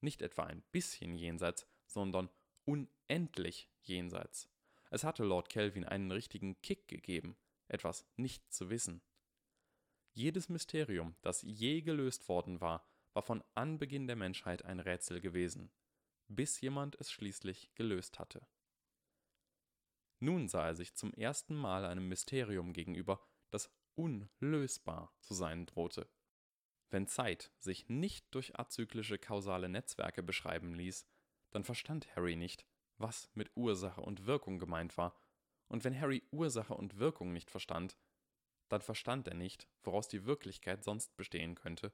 Nicht 0.00 0.22
etwa 0.22 0.44
ein 0.44 0.62
bisschen 0.72 1.14
jenseits, 1.14 1.66
sondern 1.86 2.28
unendlich 2.64 3.68
jenseits. 3.82 4.48
Es 4.90 5.04
hatte 5.04 5.24
Lord 5.24 5.48
Kelvin 5.48 5.84
einen 5.84 6.10
richtigen 6.10 6.60
Kick 6.60 6.88
gegeben, 6.88 7.36
etwas 7.68 8.04
nicht 8.16 8.52
zu 8.52 8.68
wissen. 8.68 9.00
Jedes 10.12 10.48
Mysterium, 10.48 11.16
das 11.22 11.42
je 11.42 11.80
gelöst 11.80 12.28
worden 12.28 12.60
war, 12.60 12.86
war 13.12 13.22
von 13.22 13.42
Anbeginn 13.54 14.06
der 14.06 14.16
Menschheit 14.16 14.64
ein 14.64 14.80
Rätsel 14.80 15.20
gewesen, 15.20 15.70
bis 16.28 16.60
jemand 16.60 16.96
es 17.00 17.10
schließlich 17.10 17.74
gelöst 17.74 18.18
hatte. 18.18 18.46
Nun 20.20 20.48
sah 20.48 20.66
er 20.68 20.74
sich 20.74 20.94
zum 20.94 21.12
ersten 21.14 21.54
Mal 21.54 21.84
einem 21.84 22.08
Mysterium 22.08 22.72
gegenüber, 22.72 23.20
das 23.50 23.70
unlösbar 23.94 25.14
zu 25.20 25.34
sein 25.34 25.66
drohte. 25.66 26.08
Wenn 26.90 27.06
Zeit 27.06 27.52
sich 27.58 27.88
nicht 27.88 28.34
durch 28.34 28.58
azyklische 28.58 29.18
kausale 29.18 29.68
Netzwerke 29.68 30.22
beschreiben 30.22 30.74
ließ, 30.74 31.06
dann 31.50 31.64
verstand 31.64 32.14
Harry 32.14 32.36
nicht, 32.36 32.66
was 32.98 33.30
mit 33.34 33.50
Ursache 33.56 34.00
und 34.00 34.26
Wirkung 34.26 34.58
gemeint 34.58 34.96
war, 34.96 35.18
und 35.68 35.84
wenn 35.84 35.98
Harry 35.98 36.22
Ursache 36.30 36.74
und 36.74 36.98
Wirkung 36.98 37.32
nicht 37.32 37.50
verstand, 37.50 37.98
dann 38.68 38.82
verstand 38.82 39.26
er 39.26 39.34
nicht, 39.34 39.68
woraus 39.82 40.06
die 40.06 40.26
Wirklichkeit 40.26 40.84
sonst 40.84 41.16
bestehen 41.16 41.54
könnte, 41.54 41.92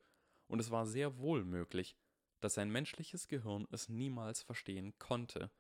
und 0.49 0.59
es 0.59 0.71
war 0.71 0.87
sehr 0.87 1.19
wohl 1.19 1.45
möglich, 1.45 1.97
dass 2.41 2.55
sein 2.55 2.71
menschliches 2.71 3.29
Gehirn 3.29 3.67
es 3.71 3.89
niemals 3.89 4.43
verstehen 4.43 4.99
konnte, 4.99 5.51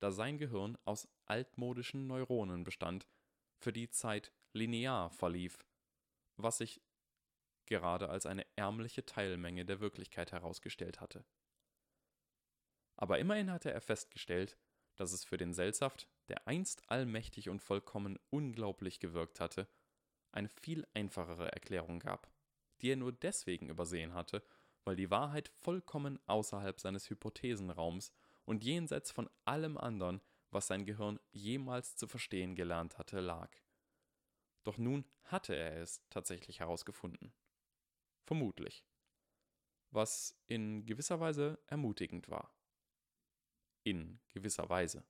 da 0.00 0.10
sein 0.10 0.38
Gehirn 0.38 0.76
aus 0.84 1.08
altmodischen 1.26 2.06
Neuronen 2.06 2.64
bestand, 2.64 3.06
für 3.58 3.72
die 3.72 3.88
Zeit 3.88 4.32
linear 4.52 5.10
verlief, 5.10 5.64
was 6.36 6.58
sich 6.58 6.82
gerade 7.66 8.08
als 8.08 8.26
eine 8.26 8.46
ärmliche 8.56 9.04
Teilmenge 9.04 9.64
der 9.64 9.80
Wirklichkeit 9.80 10.32
herausgestellt 10.32 11.00
hatte. 11.00 11.24
Aber 12.96 13.18
immerhin 13.18 13.50
hatte 13.50 13.72
er 13.72 13.80
festgestellt, 13.80 14.58
dass 14.96 15.12
es 15.12 15.24
für 15.24 15.36
den 15.36 15.52
Seltsaft, 15.52 16.08
der 16.28 16.46
einst 16.46 16.88
allmächtig 16.90 17.48
und 17.48 17.60
vollkommen 17.60 18.18
unglaublich 18.30 19.00
gewirkt 19.00 19.40
hatte, 19.40 19.68
eine 20.32 20.48
viel 20.48 20.86
einfachere 20.94 21.52
Erklärung 21.52 21.98
gab, 21.98 22.30
die 22.80 22.90
er 22.90 22.96
nur 22.96 23.12
deswegen 23.12 23.68
übersehen 23.68 24.14
hatte, 24.14 24.42
weil 24.84 24.96
die 24.96 25.10
Wahrheit 25.10 25.48
vollkommen 25.48 26.18
außerhalb 26.26 26.80
seines 26.80 27.10
Hypothesenraums 27.10 28.12
und 28.44 28.64
jenseits 28.64 29.10
von 29.10 29.28
allem 29.44 29.76
anderen, 29.76 30.20
was 30.50 30.68
sein 30.68 30.86
Gehirn 30.86 31.18
jemals 31.32 31.96
zu 31.96 32.06
verstehen 32.06 32.54
gelernt 32.54 32.98
hatte, 32.98 33.20
lag. 33.20 33.50
Doch 34.62 34.78
nun 34.78 35.04
hatte 35.24 35.54
er 35.54 35.82
es 35.82 36.02
tatsächlich 36.08 36.60
herausgefunden. 36.60 37.32
Vermutlich. 38.24 38.84
Was 39.90 40.36
in 40.46 40.86
gewisser 40.86 41.20
Weise 41.20 41.58
ermutigend 41.66 42.28
war. 42.28 42.52
In 43.84 44.20
gewisser 44.28 44.68
Weise. 44.68 45.04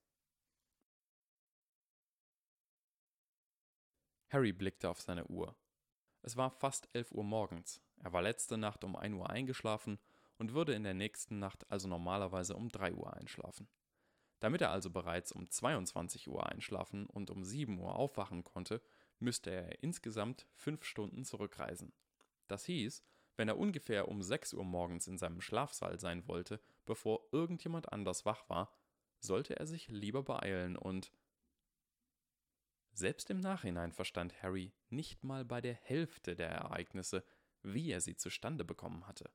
Harry 4.28 4.52
blickte 4.52 4.90
auf 4.90 5.00
seine 5.00 5.26
Uhr. 5.26 5.56
Es 6.26 6.36
war 6.36 6.50
fast 6.50 6.88
elf 6.92 7.12
Uhr 7.12 7.22
morgens. 7.22 7.80
Er 8.02 8.12
war 8.12 8.20
letzte 8.20 8.58
Nacht 8.58 8.82
um 8.82 8.96
ein 8.96 9.14
Uhr 9.14 9.30
eingeschlafen 9.30 10.00
und 10.38 10.54
würde 10.54 10.74
in 10.74 10.82
der 10.82 10.92
nächsten 10.92 11.38
Nacht 11.38 11.70
also 11.70 11.86
normalerweise 11.86 12.56
um 12.56 12.68
drei 12.68 12.92
Uhr 12.92 13.14
einschlafen. 13.16 13.68
Damit 14.40 14.60
er 14.60 14.72
also 14.72 14.90
bereits 14.90 15.30
um 15.30 15.48
22 15.48 16.26
Uhr 16.28 16.44
einschlafen 16.44 17.06
und 17.06 17.30
um 17.30 17.44
7 17.44 17.78
Uhr 17.78 17.94
aufwachen 17.94 18.42
konnte, 18.42 18.82
müsste 19.20 19.52
er 19.52 19.84
insgesamt 19.84 20.48
fünf 20.56 20.82
Stunden 20.82 21.24
zurückreisen. 21.24 21.92
Das 22.48 22.64
hieß, 22.64 23.04
wenn 23.36 23.46
er 23.46 23.56
ungefähr 23.56 24.08
um 24.08 24.20
6 24.20 24.54
Uhr 24.54 24.64
morgens 24.64 25.06
in 25.06 25.18
seinem 25.18 25.40
Schlafsaal 25.40 26.00
sein 26.00 26.26
wollte, 26.26 26.60
bevor 26.86 27.20
irgendjemand 27.30 27.92
anders 27.92 28.26
wach 28.26 28.48
war, 28.48 28.72
sollte 29.20 29.60
er 29.60 29.66
sich 29.68 29.86
lieber 29.86 30.24
beeilen 30.24 30.76
und 30.76 31.12
selbst 32.96 33.28
im 33.30 33.40
Nachhinein 33.40 33.92
verstand 33.92 34.42
Harry 34.42 34.72
nicht 34.88 35.22
mal 35.22 35.44
bei 35.44 35.60
der 35.60 35.74
Hälfte 35.74 36.34
der 36.34 36.48
Ereignisse, 36.48 37.24
wie 37.62 37.90
er 37.90 38.00
sie 38.00 38.16
zustande 38.16 38.64
bekommen 38.64 39.06
hatte. 39.06 39.30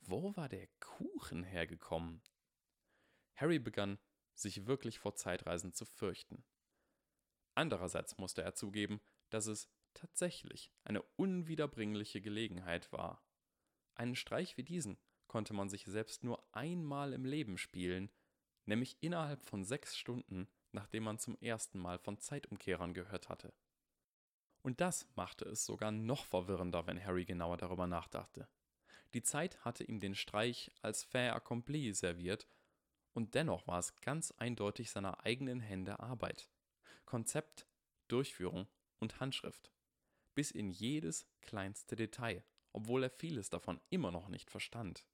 Wo 0.00 0.36
war 0.36 0.48
der 0.48 0.68
Kuchen 0.80 1.42
hergekommen? 1.42 2.22
Harry 3.34 3.58
begann, 3.58 3.98
sich 4.34 4.66
wirklich 4.66 4.98
vor 4.98 5.16
Zeitreisen 5.16 5.72
zu 5.72 5.84
fürchten. 5.84 6.44
Andererseits 7.54 8.18
musste 8.18 8.42
er 8.42 8.54
zugeben, 8.54 9.00
dass 9.30 9.46
es 9.46 9.68
tatsächlich 9.94 10.72
eine 10.84 11.02
unwiederbringliche 11.16 12.20
Gelegenheit 12.20 12.92
war. 12.92 13.24
Einen 13.94 14.16
Streich 14.16 14.56
wie 14.56 14.64
diesen 14.64 14.98
konnte 15.26 15.54
man 15.54 15.68
sich 15.68 15.84
selbst 15.84 16.22
nur 16.22 16.46
einmal 16.54 17.12
im 17.12 17.24
Leben 17.24 17.58
spielen, 17.58 18.10
nämlich 18.66 18.98
innerhalb 19.00 19.44
von 19.44 19.64
sechs 19.64 19.96
Stunden, 19.96 20.48
nachdem 20.74 21.04
man 21.04 21.18
zum 21.18 21.36
ersten 21.40 21.78
Mal 21.78 21.98
von 21.98 22.18
Zeitumkehrern 22.18 22.92
gehört 22.92 23.28
hatte. 23.28 23.54
Und 24.62 24.80
das 24.80 25.06
machte 25.14 25.44
es 25.44 25.64
sogar 25.64 25.90
noch 25.90 26.24
verwirrender, 26.24 26.86
wenn 26.86 27.02
Harry 27.04 27.24
genauer 27.24 27.56
darüber 27.56 27.86
nachdachte. 27.86 28.48
Die 29.14 29.22
Zeit 29.22 29.64
hatte 29.64 29.84
ihm 29.84 30.00
den 30.00 30.14
Streich 30.14 30.72
als 30.82 31.04
fait 31.04 31.32
accompli 31.32 31.92
serviert, 31.94 32.48
und 33.12 33.34
dennoch 33.34 33.66
war 33.68 33.78
es 33.78 33.94
ganz 34.00 34.32
eindeutig 34.32 34.90
seiner 34.90 35.24
eigenen 35.24 35.60
Hände 35.60 36.00
Arbeit. 36.00 36.50
Konzept, 37.04 37.68
Durchführung 38.08 38.66
und 38.98 39.20
Handschrift. 39.20 39.70
Bis 40.34 40.50
in 40.50 40.70
jedes 40.70 41.28
kleinste 41.40 41.94
Detail, 41.94 42.42
obwohl 42.72 43.04
er 43.04 43.10
vieles 43.10 43.50
davon 43.50 43.80
immer 43.90 44.10
noch 44.10 44.28
nicht 44.28 44.50
verstand. 44.50 45.06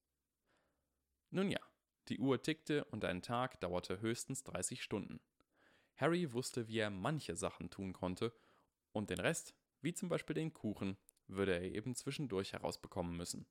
Nun 1.29 1.51
ja, 1.51 1.61
die 2.09 2.19
Uhr 2.19 2.43
tickte 2.43 2.87
und 2.87 3.05
ein 3.05 3.21
Tag 3.21 3.61
dauerte 3.61 4.01
höchstens 4.01 4.43
30 4.45 4.83
Stunden. 4.83 5.21
Harry 6.01 6.33
wusste, 6.33 6.69
wie 6.69 6.79
er 6.79 6.91
manche 6.91 7.37
Sachen 7.37 7.71
tun 7.71 7.93
konnte, 7.93 8.33
und 8.93 9.11
den 9.11 9.21
Rest, 9.21 9.55
wie 9.83 9.95
zum 9.95 10.09
Beispiel 10.09 10.35
den 10.35 10.53
Kuchen, 10.53 10.97
würde 11.27 11.55
er 11.55 11.63
eben 11.63 11.95
zwischendurch 11.95 12.53
herausbekommen 12.53 13.17
müssen. 13.17 13.47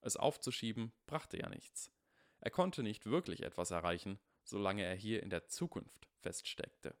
Es 0.00 0.16
aufzuschieben 0.16 0.92
brachte 1.06 1.38
ja 1.38 1.48
nichts. 1.48 1.92
Er 2.40 2.50
konnte 2.50 2.82
nicht 2.82 3.06
wirklich 3.06 3.42
etwas 3.42 3.70
erreichen, 3.70 4.18
solange 4.42 4.82
er 4.82 4.94
hier 4.94 5.22
in 5.22 5.30
der 5.30 5.46
Zukunft 5.46 6.08
feststeckte. 6.20 6.96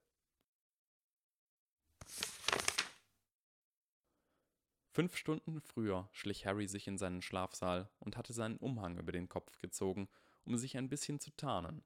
Fünf 4.92 5.16
Stunden 5.16 5.60
früher 5.60 6.08
schlich 6.12 6.46
Harry 6.46 6.66
sich 6.66 6.86
in 6.86 6.98
seinen 6.98 7.22
Schlafsaal 7.22 7.88
und 8.00 8.16
hatte 8.16 8.32
seinen 8.32 8.56
Umhang 8.58 8.98
über 8.98 9.12
den 9.12 9.28
Kopf 9.28 9.58
gezogen, 9.58 10.08
um 10.44 10.58
sich 10.58 10.76
ein 10.76 10.88
bisschen 10.88 11.20
zu 11.20 11.30
tarnen. 11.36 11.84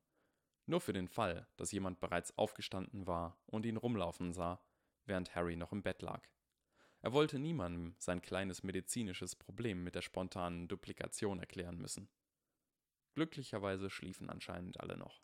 Nur 0.67 0.81
für 0.81 0.93
den 0.93 1.09
Fall, 1.09 1.47
dass 1.57 1.73
jemand 1.73 2.01
bereits 2.01 2.37
aufgestanden 2.39 3.07
war 3.07 3.39
und 3.47 3.67
ihn 3.67 3.77
rumlaufen 3.77 4.33
sah, 4.33 4.61
während 5.05 5.35
Harry 5.35 5.57
noch 5.57 5.73
im 5.73 5.83
Bett 5.83 6.01
lag. 6.01 6.23
Er 7.01 7.13
wollte 7.13 7.39
niemandem 7.39 7.95
sein 7.99 8.23
kleines 8.23 8.63
medizinisches 8.63 9.37
Problem 9.37 9.85
mit 9.85 9.95
der 9.95 10.01
spontanen 10.01 10.69
Duplikation 10.69 11.39
erklären 11.39 11.77
müssen. 11.77 12.09
Glücklicherweise 13.15 13.91
schliefen 13.91 14.31
anscheinend 14.31 14.81
alle 14.81 14.97
noch. 14.97 15.23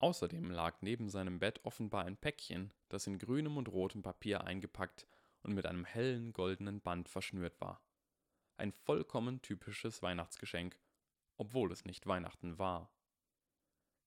Außerdem 0.00 0.50
lag 0.50 0.82
neben 0.82 1.08
seinem 1.08 1.38
Bett 1.38 1.64
offenbar 1.64 2.04
ein 2.04 2.18
Päckchen, 2.18 2.74
das 2.90 3.06
in 3.06 3.18
grünem 3.18 3.56
und 3.56 3.68
rotem 3.68 4.02
Papier 4.02 4.44
eingepackt 4.44 5.06
und 5.42 5.54
mit 5.54 5.64
einem 5.64 5.86
hellen 5.86 6.34
goldenen 6.34 6.82
Band 6.82 7.08
verschnürt 7.08 7.58
war. 7.60 7.80
Ein 8.58 8.72
vollkommen 8.72 9.40
typisches 9.40 10.02
Weihnachtsgeschenk, 10.02 10.78
obwohl 11.38 11.72
es 11.72 11.86
nicht 11.86 12.06
Weihnachten 12.06 12.58
war. 12.58 12.93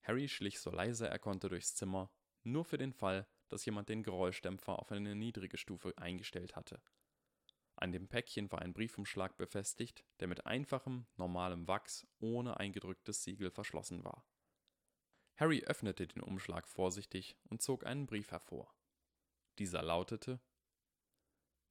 Harry 0.08 0.30
schlich 0.30 0.62
so 0.62 0.72
leise 0.72 1.10
er 1.10 1.20
konnte 1.20 1.50
durchs 1.50 1.76
Zimmer, 1.76 2.10
nur 2.44 2.64
für 2.64 2.78
den 2.78 2.94
Fall, 2.94 3.28
dass 3.50 3.66
jemand 3.66 3.90
den 3.90 4.04
Geräuschdämpfer 4.04 4.80
auf 4.80 4.90
eine 4.92 5.16
niedrige 5.16 5.58
Stufe 5.58 5.94
eingestellt 5.98 6.56
hatte. 6.56 6.82
An 7.76 7.92
dem 7.92 8.08
Päckchen 8.08 8.50
war 8.52 8.62
ein 8.62 8.74
Briefumschlag 8.74 9.36
befestigt, 9.36 10.06
der 10.22 10.30
mit 10.30 10.46
einfachem, 10.46 11.08
normalem 11.18 11.68
Wachs 11.68 12.08
ohne 12.20 12.58
eingedrücktes 12.58 13.24
Siegel 13.24 13.52
verschlossen 13.52 14.06
war. 14.06 14.26
Harry 15.36 15.64
öffnete 15.66 16.08
den 16.08 16.24
Umschlag 16.24 16.70
vorsichtig 16.70 17.36
und 17.50 17.62
zog 17.62 17.86
einen 17.86 18.08
Brief 18.08 18.32
hervor. 18.32 18.74
Dieser 19.60 19.84
lautete 19.84 20.40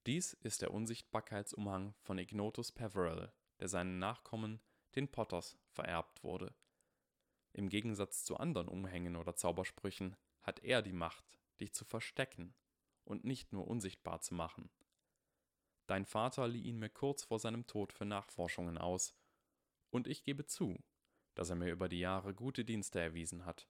Dies 0.05 0.33
ist 0.33 0.61
der 0.61 0.73
Unsichtbarkeitsumhang 0.73 1.95
von 2.01 2.19
Ignotus 2.19 2.71
Peverell, 2.71 3.33
der 3.59 3.67
seinen 3.67 3.97
Nachkommen, 3.97 4.61
den 4.95 5.09
Potters, 5.09 5.57
vererbt 5.71 6.23
wurde. 6.23 6.55
Im 7.57 7.69
Gegensatz 7.69 8.23
zu 8.23 8.37
anderen 8.37 8.67
Umhängen 8.67 9.15
oder 9.15 9.35
Zaubersprüchen 9.35 10.15
hat 10.43 10.63
er 10.63 10.83
die 10.83 10.93
Macht, 10.93 11.39
dich 11.59 11.73
zu 11.73 11.85
verstecken 11.85 12.53
und 13.03 13.25
nicht 13.25 13.51
nur 13.51 13.67
unsichtbar 13.67 14.21
zu 14.21 14.35
machen. 14.35 14.69
Dein 15.87 16.05
Vater 16.05 16.47
lieh 16.47 16.61
ihn 16.61 16.77
mir 16.77 16.91
kurz 16.91 17.23
vor 17.23 17.39
seinem 17.39 17.65
Tod 17.65 17.93
für 17.93 18.05
Nachforschungen 18.05 18.77
aus, 18.77 19.15
und 19.89 20.05
ich 20.05 20.23
gebe 20.23 20.45
zu, 20.45 20.77
dass 21.33 21.49
er 21.49 21.55
mir 21.55 21.71
über 21.71 21.89
die 21.89 21.97
Jahre 21.99 22.35
gute 22.35 22.63
Dienste 22.63 22.99
erwiesen 22.99 23.43
hat. 23.43 23.67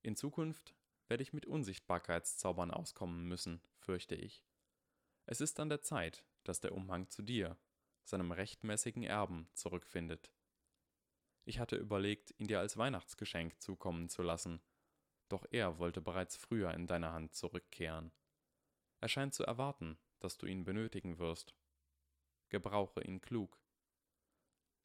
In 0.00 0.16
Zukunft 0.16 0.74
werde 1.06 1.22
ich 1.22 1.34
mit 1.34 1.44
Unsichtbarkeitszaubern 1.44 2.70
auskommen 2.70 3.28
müssen, 3.28 3.60
fürchte 3.76 4.14
ich. 4.14 4.42
Es 5.26 5.42
ist 5.42 5.60
an 5.60 5.68
der 5.68 5.82
Zeit, 5.82 6.24
dass 6.44 6.60
der 6.60 6.72
Umhang 6.72 7.10
zu 7.10 7.20
dir, 7.20 7.58
seinem 8.04 8.32
rechtmäßigen 8.32 9.02
Erben, 9.02 9.50
zurückfindet. 9.52 10.32
Ich 11.50 11.58
hatte 11.58 11.74
überlegt, 11.74 12.32
ihn 12.38 12.46
dir 12.46 12.60
als 12.60 12.76
Weihnachtsgeschenk 12.76 13.60
zukommen 13.60 14.08
zu 14.08 14.22
lassen, 14.22 14.62
doch 15.28 15.44
er 15.50 15.80
wollte 15.80 16.00
bereits 16.00 16.36
früher 16.36 16.72
in 16.74 16.86
deine 16.86 17.10
Hand 17.10 17.34
zurückkehren. 17.34 18.12
Er 19.00 19.08
scheint 19.08 19.34
zu 19.34 19.42
erwarten, 19.42 19.98
dass 20.20 20.38
du 20.38 20.46
ihn 20.46 20.62
benötigen 20.62 21.18
wirst. 21.18 21.56
Gebrauche 22.50 23.02
ihn 23.02 23.20
klug. 23.20 23.60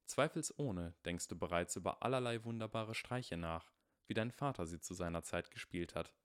Zweifelsohne 0.08 0.95
denkst 1.06 1.28
du 1.28 1.38
bereits 1.38 1.75
über 1.75 2.01
allerlei 2.01 2.43
wunderbare 2.43 2.95
Streiche 2.95 3.38
nach, 3.38 3.71
wie 4.08 4.15
dein 4.15 4.32
Vater 4.32 4.65
sie 4.65 4.80
zu 4.80 4.95
seiner 4.95 5.21
Zeit 5.21 5.51
gespielt 5.51 5.93
hat. 5.93 6.15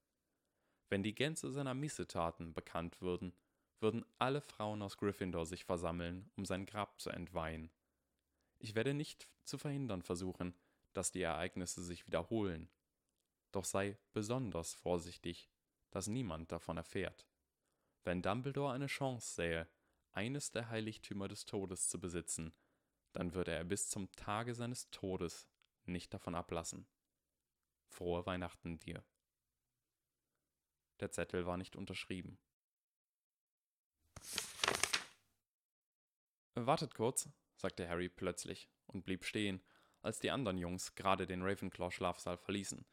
Wenn 0.88 1.02
die 1.02 1.14
Gänze 1.14 1.52
seiner 1.52 1.74
Missetaten 1.74 2.54
bekannt 2.54 3.02
würden, 3.02 3.34
würden 3.78 4.06
alle 4.16 4.40
Frauen 4.40 4.80
aus 4.80 4.96
Gryffindor 4.96 5.44
sich 5.44 5.66
versammeln, 5.66 6.30
um 6.34 6.46
sein 6.46 6.64
Grab 6.64 6.98
zu 6.98 7.10
entweihen. 7.10 7.70
Ich 8.62 8.74
werde 8.74 8.92
nicht 8.92 9.26
zu 9.44 9.56
verhindern 9.56 10.02
versuchen, 10.02 10.54
dass 10.92 11.10
die 11.10 11.22
Ereignisse 11.22 11.82
sich 11.82 12.06
wiederholen. 12.06 12.70
Doch 13.52 13.64
sei 13.64 13.98
besonders 14.12 14.74
vorsichtig, 14.74 15.50
dass 15.90 16.06
niemand 16.06 16.52
davon 16.52 16.76
erfährt. 16.76 17.26
Wenn 18.04 18.22
Dumbledore 18.22 18.74
eine 18.74 18.86
Chance 18.86 19.34
sähe, 19.34 19.68
eines 20.12 20.50
der 20.50 20.68
Heiligtümer 20.68 21.26
des 21.26 21.46
Todes 21.46 21.88
zu 21.88 21.98
besitzen, 21.98 22.52
dann 23.12 23.34
würde 23.34 23.52
er 23.52 23.64
bis 23.64 23.88
zum 23.88 24.12
Tage 24.12 24.54
seines 24.54 24.90
Todes 24.90 25.48
nicht 25.84 26.12
davon 26.12 26.34
ablassen. 26.34 26.86
Frohe 27.88 28.26
Weihnachten 28.26 28.78
dir. 28.78 29.02
Der 31.00 31.10
Zettel 31.10 31.46
war 31.46 31.56
nicht 31.56 31.76
unterschrieben. 31.76 32.38
Wartet 36.54 36.94
kurz, 36.94 37.28
sagte 37.60 37.88
Harry 37.88 38.08
plötzlich 38.08 38.68
und 38.86 39.04
blieb 39.04 39.24
stehen, 39.24 39.62
als 40.02 40.18
die 40.18 40.30
anderen 40.30 40.58
Jungs 40.58 40.94
gerade 40.94 41.26
den 41.26 41.42
Ravenclaw-Schlafsaal 41.42 42.38
verließen. 42.38 42.84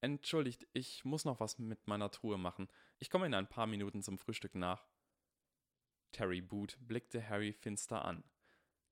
Entschuldigt, 0.00 0.66
ich 0.72 1.04
muss 1.04 1.24
noch 1.24 1.40
was 1.40 1.58
mit 1.58 1.86
meiner 1.86 2.10
Truhe 2.10 2.38
machen. 2.38 2.68
Ich 2.98 3.10
komme 3.10 3.26
in 3.26 3.34
ein 3.34 3.48
paar 3.48 3.66
Minuten 3.66 4.02
zum 4.02 4.18
Frühstück 4.18 4.54
nach. 4.54 4.86
Terry 6.12 6.40
Boot 6.40 6.76
blickte 6.80 7.28
Harry 7.28 7.52
finster 7.52 8.04
an. 8.04 8.24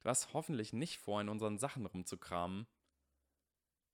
Du 0.01 0.09
hast 0.09 0.33
hoffentlich 0.33 0.73
nicht 0.73 0.99
vor, 0.99 1.21
in 1.21 1.29
unseren 1.29 1.59
Sachen 1.59 1.85
rumzukramen. 1.87 2.66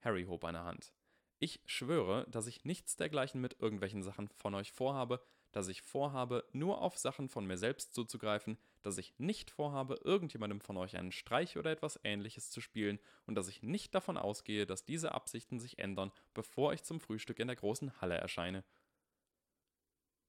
Harry 0.01 0.25
hob 0.25 0.44
eine 0.44 0.64
Hand. 0.64 0.92
Ich 1.38 1.61
schwöre, 1.66 2.27
dass 2.31 2.46
ich 2.46 2.64
nichts 2.64 2.96
dergleichen 2.96 3.40
mit 3.40 3.61
irgendwelchen 3.61 4.03
Sachen 4.03 4.29
von 4.29 4.55
euch 4.55 4.72
vorhabe, 4.72 5.22
dass 5.53 5.68
ich 5.68 5.83
vorhabe, 5.83 6.44
nur 6.53 6.81
auf 6.81 6.96
Sachen 6.96 7.29
von 7.29 7.46
mir 7.46 7.59
selbst 7.59 7.94
zuzugreifen, 7.94 8.59
dass 8.87 8.99
ich 8.99 9.18
nicht 9.18 9.51
vorhabe, 9.51 9.99
irgendjemandem 10.05 10.61
von 10.61 10.77
euch 10.77 10.96
einen 10.96 11.11
Streich 11.11 11.59
oder 11.59 11.72
etwas 11.72 11.99
ähnliches 12.05 12.53
zu 12.53 12.61
spielen 12.61 13.01
und 13.27 13.35
dass 13.35 13.49
ich 13.49 13.64
nicht 13.64 13.92
davon 13.96 14.16
ausgehe, 14.16 14.64
dass 14.64 14.85
diese 14.85 15.12
Absichten 15.12 15.59
sich 15.59 15.81
ändern, 15.81 16.12
bevor 16.35 16.72
ich 16.72 16.85
zum 16.85 17.01
Frühstück 17.01 17.40
in 17.40 17.49
der 17.49 17.57
großen 17.57 18.01
Halle 18.01 18.14
erscheine. 18.14 18.62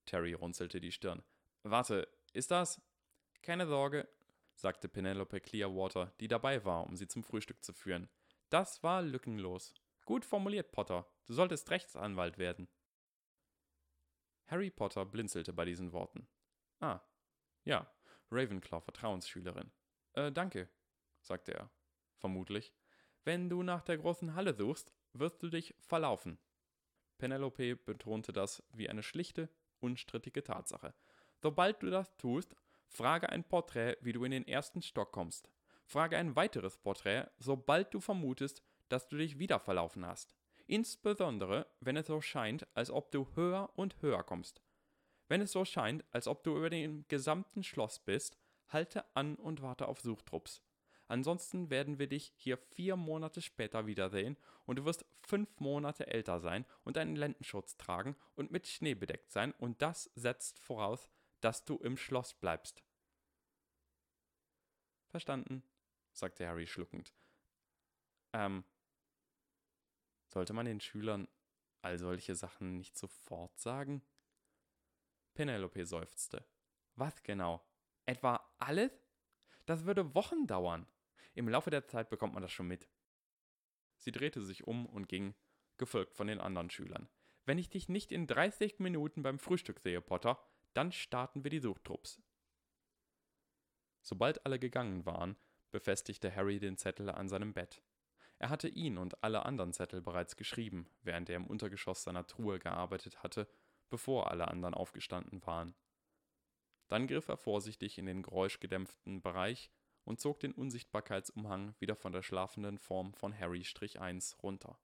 Terry 0.08 0.34
runzelte 0.34 0.82
die 0.82 0.92
Stirn. 0.92 1.22
Warte, 1.62 2.08
ist 2.34 2.50
das? 2.50 2.82
Keine 3.44 3.68
Sorge, 3.68 4.10
sagte 4.56 4.90
Penelope 4.90 5.40
Clearwater, 5.40 6.16
die 6.20 6.28
dabei 6.28 6.66
war, 6.66 6.88
um 6.88 6.96
sie 6.96 7.08
zum 7.08 7.24
Frühstück 7.24 7.64
zu 7.64 7.74
führen. 7.74 8.10
Das 8.50 8.82
war 8.82 9.04
lückenlos. 9.04 9.76
Gut 10.06 10.26
formuliert, 10.26 10.72
Potter. 10.72 11.06
Du 11.28 11.34
solltest 11.34 11.70
Rechtsanwalt 11.70 12.40
werden. 12.40 12.68
Harry 14.48 14.72
Potter 14.72 15.06
blinzelte 15.06 15.54
bei 15.54 15.66
diesen 15.66 15.94
Worten. 15.94 16.28
Ah, 16.80 17.02
ja, 17.64 17.88
Ravenclaw 18.32 18.82
Vertrauensschülerin. 18.82 19.72
Äh, 20.14 20.32
danke, 20.32 20.70
sagte 21.22 21.54
er. 21.54 21.70
Vermutlich. 22.18 22.74
Wenn 23.24 23.50
du 23.50 23.64
nach 23.64 23.82
der 23.82 23.98
großen 23.98 24.36
Halle 24.36 24.54
suchst, 24.54 24.94
wirst 25.14 25.42
du 25.44 25.50
dich 25.50 25.76
verlaufen. 25.80 26.38
Penelope 27.18 27.76
betonte 27.76 28.32
das 28.32 28.64
wie 28.72 28.90
eine 28.90 29.04
schlichte, 29.04 29.50
unstrittige 29.80 30.44
Tatsache. 30.44 30.94
Sobald 31.42 31.82
du 31.84 31.90
das 31.90 32.16
tust, 32.18 32.56
Frage 32.88 33.30
ein 33.30 33.44
Porträt, 33.44 33.98
wie 34.02 34.14
du 34.14 34.24
in 34.24 34.32
den 34.32 34.48
ersten 34.48 34.82
Stock 34.82 35.12
kommst. 35.12 35.52
Frage 35.86 36.18
ein 36.18 36.36
weiteres 36.36 36.78
Porträt, 36.78 37.28
sobald 37.38 37.94
du 37.94 38.00
vermutest, 38.00 38.64
dass 38.90 39.08
du 39.08 39.18
dich 39.18 39.40
wieder 39.40 39.60
verlaufen 39.60 40.06
hast. 40.06 40.36
Insbesondere, 40.66 41.68
wenn 41.80 41.98
es 41.98 42.08
so 42.08 42.22
scheint, 42.22 42.68
als 42.76 42.92
ob 42.92 43.12
du 43.12 43.28
höher 43.36 43.72
und 43.76 44.02
höher 44.02 44.24
kommst. 44.24 44.62
Wenn 45.28 45.42
es 45.42 45.52
so 45.52 45.66
scheint, 45.66 46.04
als 46.12 46.28
ob 46.28 46.44
du 46.44 46.56
über 46.56 46.70
dem 46.70 47.08
gesamten 47.08 47.64
Schloss 47.64 48.00
bist, 48.00 48.38
halte 48.70 49.04
an 49.16 49.36
und 49.36 49.62
warte 49.62 49.88
auf 49.88 50.02
Suchtrupps. 50.02 50.62
Ansonsten 51.08 51.70
werden 51.70 52.00
wir 52.00 52.08
dich 52.08 52.34
hier 52.36 52.58
vier 52.58 52.98
Monate 52.98 53.42
später 53.42 53.88
wiedersehen 53.88 54.38
und 54.66 54.78
du 54.78 54.86
wirst 54.86 55.06
fünf 55.22 55.60
Monate 55.60 56.08
älter 56.08 56.40
sein 56.40 56.66
und 56.84 56.98
einen 56.98 57.16
Lendenschutz 57.16 57.78
tragen 57.78 58.18
und 58.36 58.52
mit 58.52 58.68
Schnee 58.68 58.94
bedeckt 58.94 59.32
sein 59.32 59.54
und 59.54 59.82
das 59.82 60.12
setzt 60.16 60.60
voraus, 60.60 61.08
dass 61.40 61.64
du 61.64 61.78
im 61.78 61.96
Schloss 61.96 62.34
bleibst. 62.34 62.84
Verstanden, 65.08 65.64
sagte 66.12 66.46
Harry 66.46 66.68
schluckend. 66.68 67.14
Ähm, 68.34 68.66
sollte 70.28 70.52
man 70.52 70.66
den 70.66 70.82
Schülern 70.82 71.30
all 71.82 71.98
solche 71.98 72.36
Sachen 72.36 72.76
nicht 72.76 72.98
sofort 72.98 73.58
sagen? 73.58 74.02
Penelope 75.38 75.86
seufzte. 75.86 76.44
Was 76.96 77.22
genau? 77.22 77.64
Etwa 78.08 78.44
alles? 78.58 78.92
Das 79.68 79.86
würde 79.86 80.16
Wochen 80.16 80.48
dauern. 80.48 80.88
Im 81.36 81.48
Laufe 81.48 81.70
der 81.70 81.86
Zeit 81.86 82.10
bekommt 82.10 82.34
man 82.34 82.42
das 82.42 82.52
schon 82.52 82.68
mit. 82.68 82.90
Sie 83.98 84.12
drehte 84.12 84.42
sich 84.42 84.66
um 84.66 84.88
und 84.88 85.08
ging, 85.08 85.36
gefolgt 85.78 86.16
von 86.16 86.26
den 86.26 86.40
anderen 86.40 86.72
Schülern. 86.72 87.08
Wenn 87.46 87.60
ich 87.60 87.70
dich 87.70 87.88
nicht 87.88 88.12
in 88.12 88.26
30 88.26 88.80
Minuten 88.80 89.22
beim 89.22 89.38
Frühstück 89.38 89.80
sehe, 89.80 90.02
Potter, 90.02 90.44
dann 90.74 90.92
starten 90.92 91.44
wir 91.44 91.52
die 91.52 91.60
Suchtrupps. 91.60 92.20
Sobald 94.02 94.44
alle 94.44 94.58
gegangen 94.58 95.06
waren, 95.06 95.38
befestigte 95.70 96.36
Harry 96.36 96.58
den 96.58 96.78
Zettel 96.78 97.12
an 97.12 97.30
seinem 97.30 97.54
Bett. 97.54 97.84
Er 98.40 98.50
hatte 98.50 98.70
ihn 98.70 98.98
und 98.98 99.24
alle 99.24 99.46
anderen 99.46 99.72
Zettel 99.72 100.02
bereits 100.02 100.36
geschrieben, 100.36 100.90
während 101.04 101.30
er 101.30 101.36
im 101.36 101.46
Untergeschoss 101.46 102.02
seiner 102.02 102.26
Truhe 102.26 102.58
gearbeitet 102.58 103.22
hatte, 103.22 103.48
bevor 103.90 104.32
alle 104.32 104.48
anderen 104.48 104.74
aufgestanden 104.74 105.46
waren. 105.46 105.76
Dann 106.88 107.08
griff 107.08 107.28
er 107.28 107.38
vorsichtig 107.38 107.98
in 107.98 108.06
den 108.06 108.24
geräuschgedämpften 108.24 109.22
Bereich 109.22 109.72
und 110.04 110.20
zog 110.20 110.40
den 110.40 110.54
Unsichtbarkeitsumhang 110.54 111.76
wieder 111.80 111.96
von 111.96 112.14
der 112.14 112.24
schlafenden 112.24 112.78
Form 112.78 113.14
von 113.14 113.38
Harry-1 113.38 114.38
runter 114.38 114.80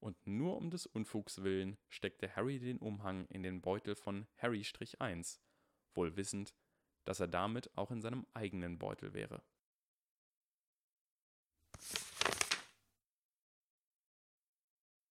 und 0.00 0.26
nur 0.26 0.56
um 0.56 0.70
des 0.70 0.86
Unfugs 0.86 1.42
willen 1.42 1.76
steckte 1.88 2.34
Harry 2.34 2.58
den 2.58 2.78
Umhang 2.78 3.26
in 3.26 3.42
den 3.42 3.60
Beutel 3.60 3.94
von 3.94 4.26
Harry-1, 4.36 5.40
wohl 5.94 6.16
wissend, 6.16 6.54
dass 7.04 7.20
er 7.20 7.28
damit 7.28 7.76
auch 7.76 7.90
in 7.90 8.00
seinem 8.00 8.26
eigenen 8.34 8.78
Beutel 8.78 9.14
wäre. 9.14 9.42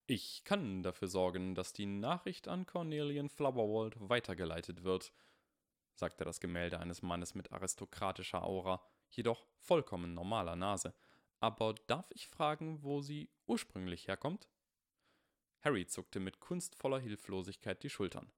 Ich 0.09 0.45
kann 0.45 0.83
dafür 0.83 1.09
sorgen, 1.09 1.53
dass 1.53 1.73
die 1.73 1.85
Nachricht 1.85 2.47
an 2.47 2.65
Cornelian 2.65 3.27
Flowerwald 3.27 3.97
weitergeleitet 3.99 4.85
wird, 4.85 5.11
sagte 5.95 6.23
das 6.23 6.39
Gemälde 6.39 6.79
eines 6.79 7.01
Mannes 7.01 7.35
mit 7.35 7.51
aristokratischer 7.51 8.41
Aura, 8.41 8.81
jedoch 9.09 9.45
vollkommen 9.57 10.13
normaler 10.13 10.55
Nase. 10.55 10.93
Aber 11.41 11.75
darf 11.87 12.09
ich 12.11 12.29
fragen, 12.29 12.81
wo 12.83 13.01
sie 13.01 13.29
ursprünglich 13.47 14.07
herkommt? 14.07 14.47
Harry 15.59 15.85
zuckte 15.85 16.21
mit 16.21 16.39
kunstvoller 16.39 16.99
Hilflosigkeit 16.99 17.83
die 17.83 17.89
Schultern. 17.89 18.31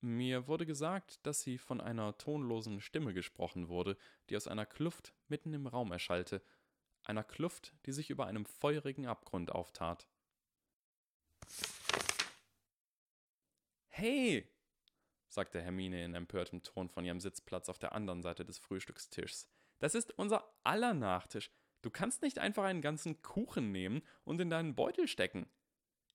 Mir 0.00 0.48
wurde 0.48 0.64
gesagt, 0.64 1.20
dass 1.26 1.42
sie 1.42 1.58
von 1.58 1.82
einer 1.82 2.16
tonlosen 2.16 2.80
Stimme 2.80 3.12
gesprochen 3.12 3.68
wurde, 3.68 3.98
die 4.30 4.38
aus 4.38 4.48
einer 4.48 4.64
Kluft 4.64 5.12
mitten 5.28 5.52
im 5.52 5.66
Raum 5.66 5.92
erschallte, 5.92 6.40
einer 7.04 7.24
Kluft, 7.24 7.74
die 7.84 7.92
sich 7.92 8.08
über 8.08 8.26
einem 8.26 8.46
feurigen 8.46 9.06
Abgrund 9.06 9.52
auftat. 9.52 10.08
Hey! 14.00 14.48
sagte 15.28 15.60
Hermine 15.60 16.02
in 16.02 16.14
empörtem 16.14 16.62
Ton 16.62 16.88
von 16.88 17.04
ihrem 17.04 17.20
Sitzplatz 17.20 17.68
auf 17.68 17.78
der 17.78 17.92
anderen 17.92 18.22
Seite 18.22 18.46
des 18.46 18.56
Frühstückstischs. 18.56 19.46
Das 19.78 19.94
ist 19.94 20.18
unser 20.18 20.50
aller 20.64 20.94
Nachtisch. 20.94 21.50
Du 21.82 21.90
kannst 21.90 22.22
nicht 22.22 22.38
einfach 22.38 22.64
einen 22.64 22.80
ganzen 22.80 23.20
Kuchen 23.20 23.72
nehmen 23.72 24.00
und 24.24 24.40
in 24.40 24.48
deinen 24.48 24.74
Beutel 24.74 25.06
stecken. 25.06 25.50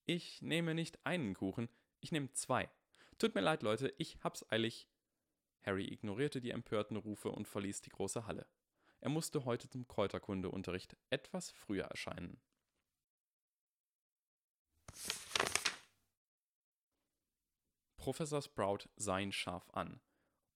Ich 0.04 0.42
nehme 0.42 0.74
nicht 0.74 0.98
einen 1.06 1.34
Kuchen, 1.34 1.68
ich 2.00 2.10
nehme 2.10 2.32
zwei. 2.32 2.68
Tut 3.18 3.36
mir 3.36 3.40
leid, 3.40 3.62
Leute, 3.62 3.94
ich 3.98 4.18
hab's 4.24 4.44
eilig. 4.50 4.88
Harry 5.62 5.84
ignorierte 5.84 6.40
die 6.40 6.50
empörten 6.50 6.96
Rufe 6.96 7.30
und 7.30 7.46
verließ 7.46 7.82
die 7.82 7.90
große 7.90 8.26
Halle. 8.26 8.48
Er 8.98 9.10
musste 9.10 9.44
heute 9.44 9.68
zum 9.68 9.86
Kräuterkundeunterricht 9.86 10.96
etwas 11.10 11.52
früher 11.52 11.84
erscheinen. 11.84 12.40
Professor 18.06 18.40
Sprout 18.40 18.88
sah 18.94 19.18
ihn 19.18 19.32
scharf 19.32 19.68
an. 19.72 19.98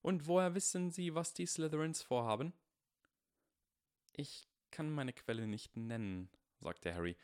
Und 0.03 0.28
woher 0.28 0.55
wissen 0.55 0.92
Sie, 0.92 1.16
was 1.16 1.34
die 1.34 1.46
Slytherins 1.46 2.01
vorhaben? 2.01 2.53
Ich 4.12 4.46
kann 4.70 4.88
meine 4.88 5.12
Quelle 5.12 5.48
nicht 5.48 5.76
nennen, 5.76 6.30
sagte 6.61 6.94
Harry. 6.94 7.16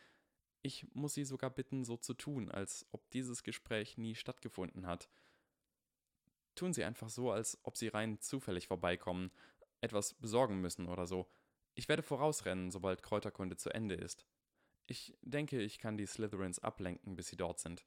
Ich 0.62 0.92
muss 0.94 1.14
Sie 1.14 1.24
sogar 1.24 1.50
bitten, 1.50 1.84
so 1.84 1.96
zu 1.96 2.12
tun, 2.12 2.50
als 2.50 2.86
ob 2.90 3.08
dieses 3.10 3.44
Gespräch 3.44 3.98
nie 3.98 4.16
stattgefunden 4.16 4.88
hat. 4.88 5.08
Tun 6.56 6.72
Sie 6.72 6.82
einfach 6.82 7.08
so, 7.08 7.30
als 7.30 7.60
ob 7.62 7.76
Sie 7.76 7.86
rein 7.86 8.20
zufällig 8.20 8.66
vorbeikommen, 8.66 9.30
etwas 9.80 10.14
besorgen 10.14 10.60
müssen 10.60 10.88
oder 10.88 11.06
so. 11.06 11.30
Ich 11.76 11.88
werde 11.88 12.02
vorausrennen, 12.02 12.72
sobald 12.72 13.04
Kräuterkunde 13.04 13.56
zu 13.56 13.72
Ende 13.72 13.94
ist. 13.94 14.26
Ich 14.88 15.16
denke, 15.22 15.62
ich 15.62 15.78
kann 15.78 15.96
die 15.96 16.06
Slytherins 16.06 16.58
ablenken, 16.58 17.14
bis 17.14 17.28
sie 17.28 17.36
dort 17.36 17.60
sind. 17.60 17.86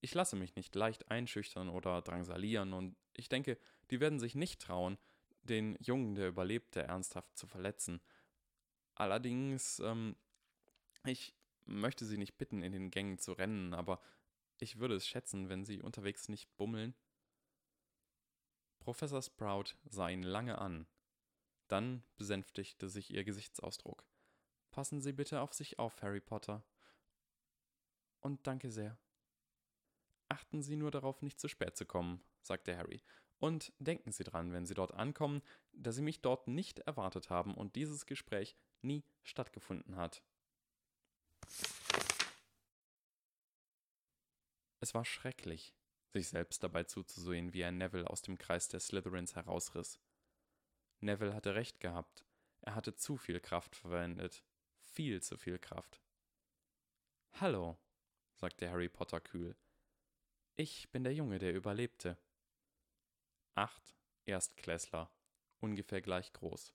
Ich 0.00 0.14
lasse 0.14 0.36
mich 0.36 0.54
nicht 0.54 0.74
leicht 0.74 1.10
einschüchtern 1.10 1.68
oder 1.68 2.02
drangsalieren, 2.02 2.72
und 2.72 2.96
ich 3.14 3.28
denke, 3.28 3.58
die 3.90 4.00
werden 4.00 4.20
sich 4.20 4.34
nicht 4.34 4.60
trauen, 4.60 4.98
den 5.42 5.76
Jungen, 5.80 6.14
der 6.14 6.28
überlebte, 6.28 6.82
ernsthaft 6.82 7.36
zu 7.36 7.46
verletzen. 7.46 8.00
Allerdings, 8.94 9.80
ähm, 9.80 10.16
ich 11.04 11.34
möchte 11.64 12.04
Sie 12.04 12.18
nicht 12.18 12.36
bitten, 12.36 12.62
in 12.62 12.72
den 12.72 12.90
Gängen 12.90 13.18
zu 13.18 13.32
rennen, 13.32 13.74
aber 13.74 14.00
ich 14.58 14.78
würde 14.78 14.94
es 14.94 15.06
schätzen, 15.06 15.48
wenn 15.48 15.64
Sie 15.64 15.82
unterwegs 15.82 16.28
nicht 16.28 16.56
bummeln. 16.56 16.94
Professor 18.80 19.22
Sprout 19.22 19.76
sah 19.84 20.08
ihn 20.08 20.22
lange 20.22 20.58
an. 20.58 20.86
Dann 21.68 22.02
besänftigte 22.16 22.88
sich 22.88 23.10
ihr 23.10 23.24
Gesichtsausdruck. 23.24 24.04
Passen 24.70 25.00
Sie 25.00 25.12
bitte 25.12 25.40
auf 25.40 25.52
sich 25.52 25.78
auf, 25.78 26.02
Harry 26.02 26.20
Potter. 26.20 26.64
Und 28.20 28.46
danke 28.46 28.70
sehr. 28.70 28.98
Achten 30.28 30.62
Sie 30.62 30.76
nur 30.76 30.90
darauf, 30.90 31.22
nicht 31.22 31.40
zu 31.40 31.48
spät 31.48 31.76
zu 31.76 31.86
kommen, 31.86 32.22
sagte 32.42 32.76
Harry. 32.76 33.02
Und 33.38 33.72
denken 33.78 34.12
Sie 34.12 34.24
dran, 34.24 34.52
wenn 34.52 34.66
Sie 34.66 34.74
dort 34.74 34.92
ankommen, 34.92 35.42
dass 35.72 35.96
Sie 35.96 36.02
mich 36.02 36.20
dort 36.20 36.48
nicht 36.48 36.80
erwartet 36.80 37.30
haben 37.30 37.54
und 37.54 37.76
dieses 37.76 38.06
Gespräch 38.06 38.56
nie 38.82 39.04
stattgefunden 39.22 39.96
hat. 39.96 40.22
Es 44.80 44.94
war 44.94 45.04
schrecklich, 45.04 45.74
sich 46.12 46.28
selbst 46.28 46.62
dabei 46.62 46.84
zuzusehen, 46.84 47.52
wie 47.52 47.62
er 47.62 47.72
Neville 47.72 48.08
aus 48.08 48.22
dem 48.22 48.38
Kreis 48.38 48.68
der 48.68 48.80
Slytherins 48.80 49.34
herausriss. 49.34 49.98
Neville 51.00 51.34
hatte 51.34 51.54
recht 51.54 51.80
gehabt. 51.80 52.24
Er 52.60 52.74
hatte 52.74 52.94
zu 52.94 53.16
viel 53.16 53.40
Kraft 53.40 53.76
verwendet. 53.76 54.44
Viel 54.82 55.22
zu 55.22 55.36
viel 55.36 55.58
Kraft. 55.58 56.00
Hallo, 57.40 57.78
sagte 58.34 58.68
Harry 58.68 58.88
Potter 58.88 59.20
kühl. 59.20 59.56
Ich 60.60 60.90
bin 60.90 61.04
der 61.04 61.14
Junge, 61.14 61.38
der 61.38 61.54
überlebte. 61.54 62.18
Acht 63.54 63.96
Erstklässler, 64.24 65.08
ungefähr 65.60 66.02
gleich 66.02 66.32
groß. 66.32 66.74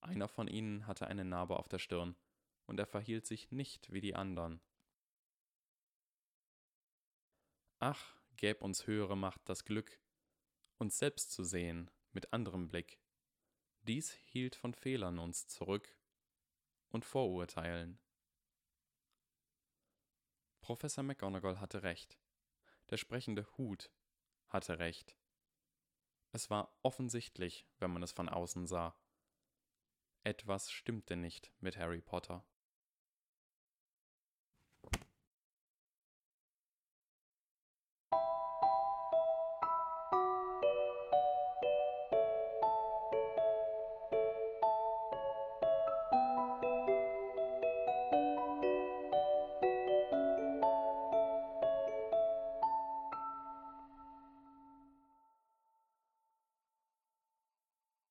Einer 0.00 0.26
von 0.26 0.48
ihnen 0.48 0.86
hatte 0.86 1.06
eine 1.06 1.26
Narbe 1.26 1.58
auf 1.58 1.68
der 1.68 1.78
Stirn, 1.78 2.16
und 2.64 2.80
er 2.80 2.86
verhielt 2.86 3.26
sich 3.26 3.50
nicht 3.50 3.92
wie 3.92 4.00
die 4.00 4.14
anderen. 4.14 4.62
Ach, 7.78 8.22
gäb 8.36 8.62
uns 8.62 8.86
höhere 8.86 9.18
Macht 9.18 9.50
das 9.50 9.66
Glück, 9.66 10.00
uns 10.78 10.98
selbst 10.98 11.30
zu 11.30 11.44
sehen 11.44 11.90
mit 12.12 12.32
anderem 12.32 12.68
Blick. 12.68 13.02
Dies 13.82 14.12
hielt 14.12 14.56
von 14.56 14.72
Fehlern 14.72 15.18
uns 15.18 15.46
zurück 15.46 15.94
und 16.88 17.04
Vorurteilen. 17.04 17.98
Professor 20.62 21.04
McGonagall 21.04 21.60
hatte 21.60 21.82
recht. 21.82 22.23
Der 22.90 22.96
sprechende 22.96 23.46
Hut 23.56 23.90
hatte 24.48 24.78
recht. 24.78 25.16
Es 26.32 26.50
war 26.50 26.76
offensichtlich, 26.82 27.66
wenn 27.78 27.92
man 27.92 28.02
es 28.02 28.12
von 28.12 28.28
außen 28.28 28.66
sah. 28.66 28.96
Etwas 30.22 30.70
stimmte 30.70 31.16
nicht 31.16 31.52
mit 31.60 31.76
Harry 31.76 32.00
Potter. 32.00 32.44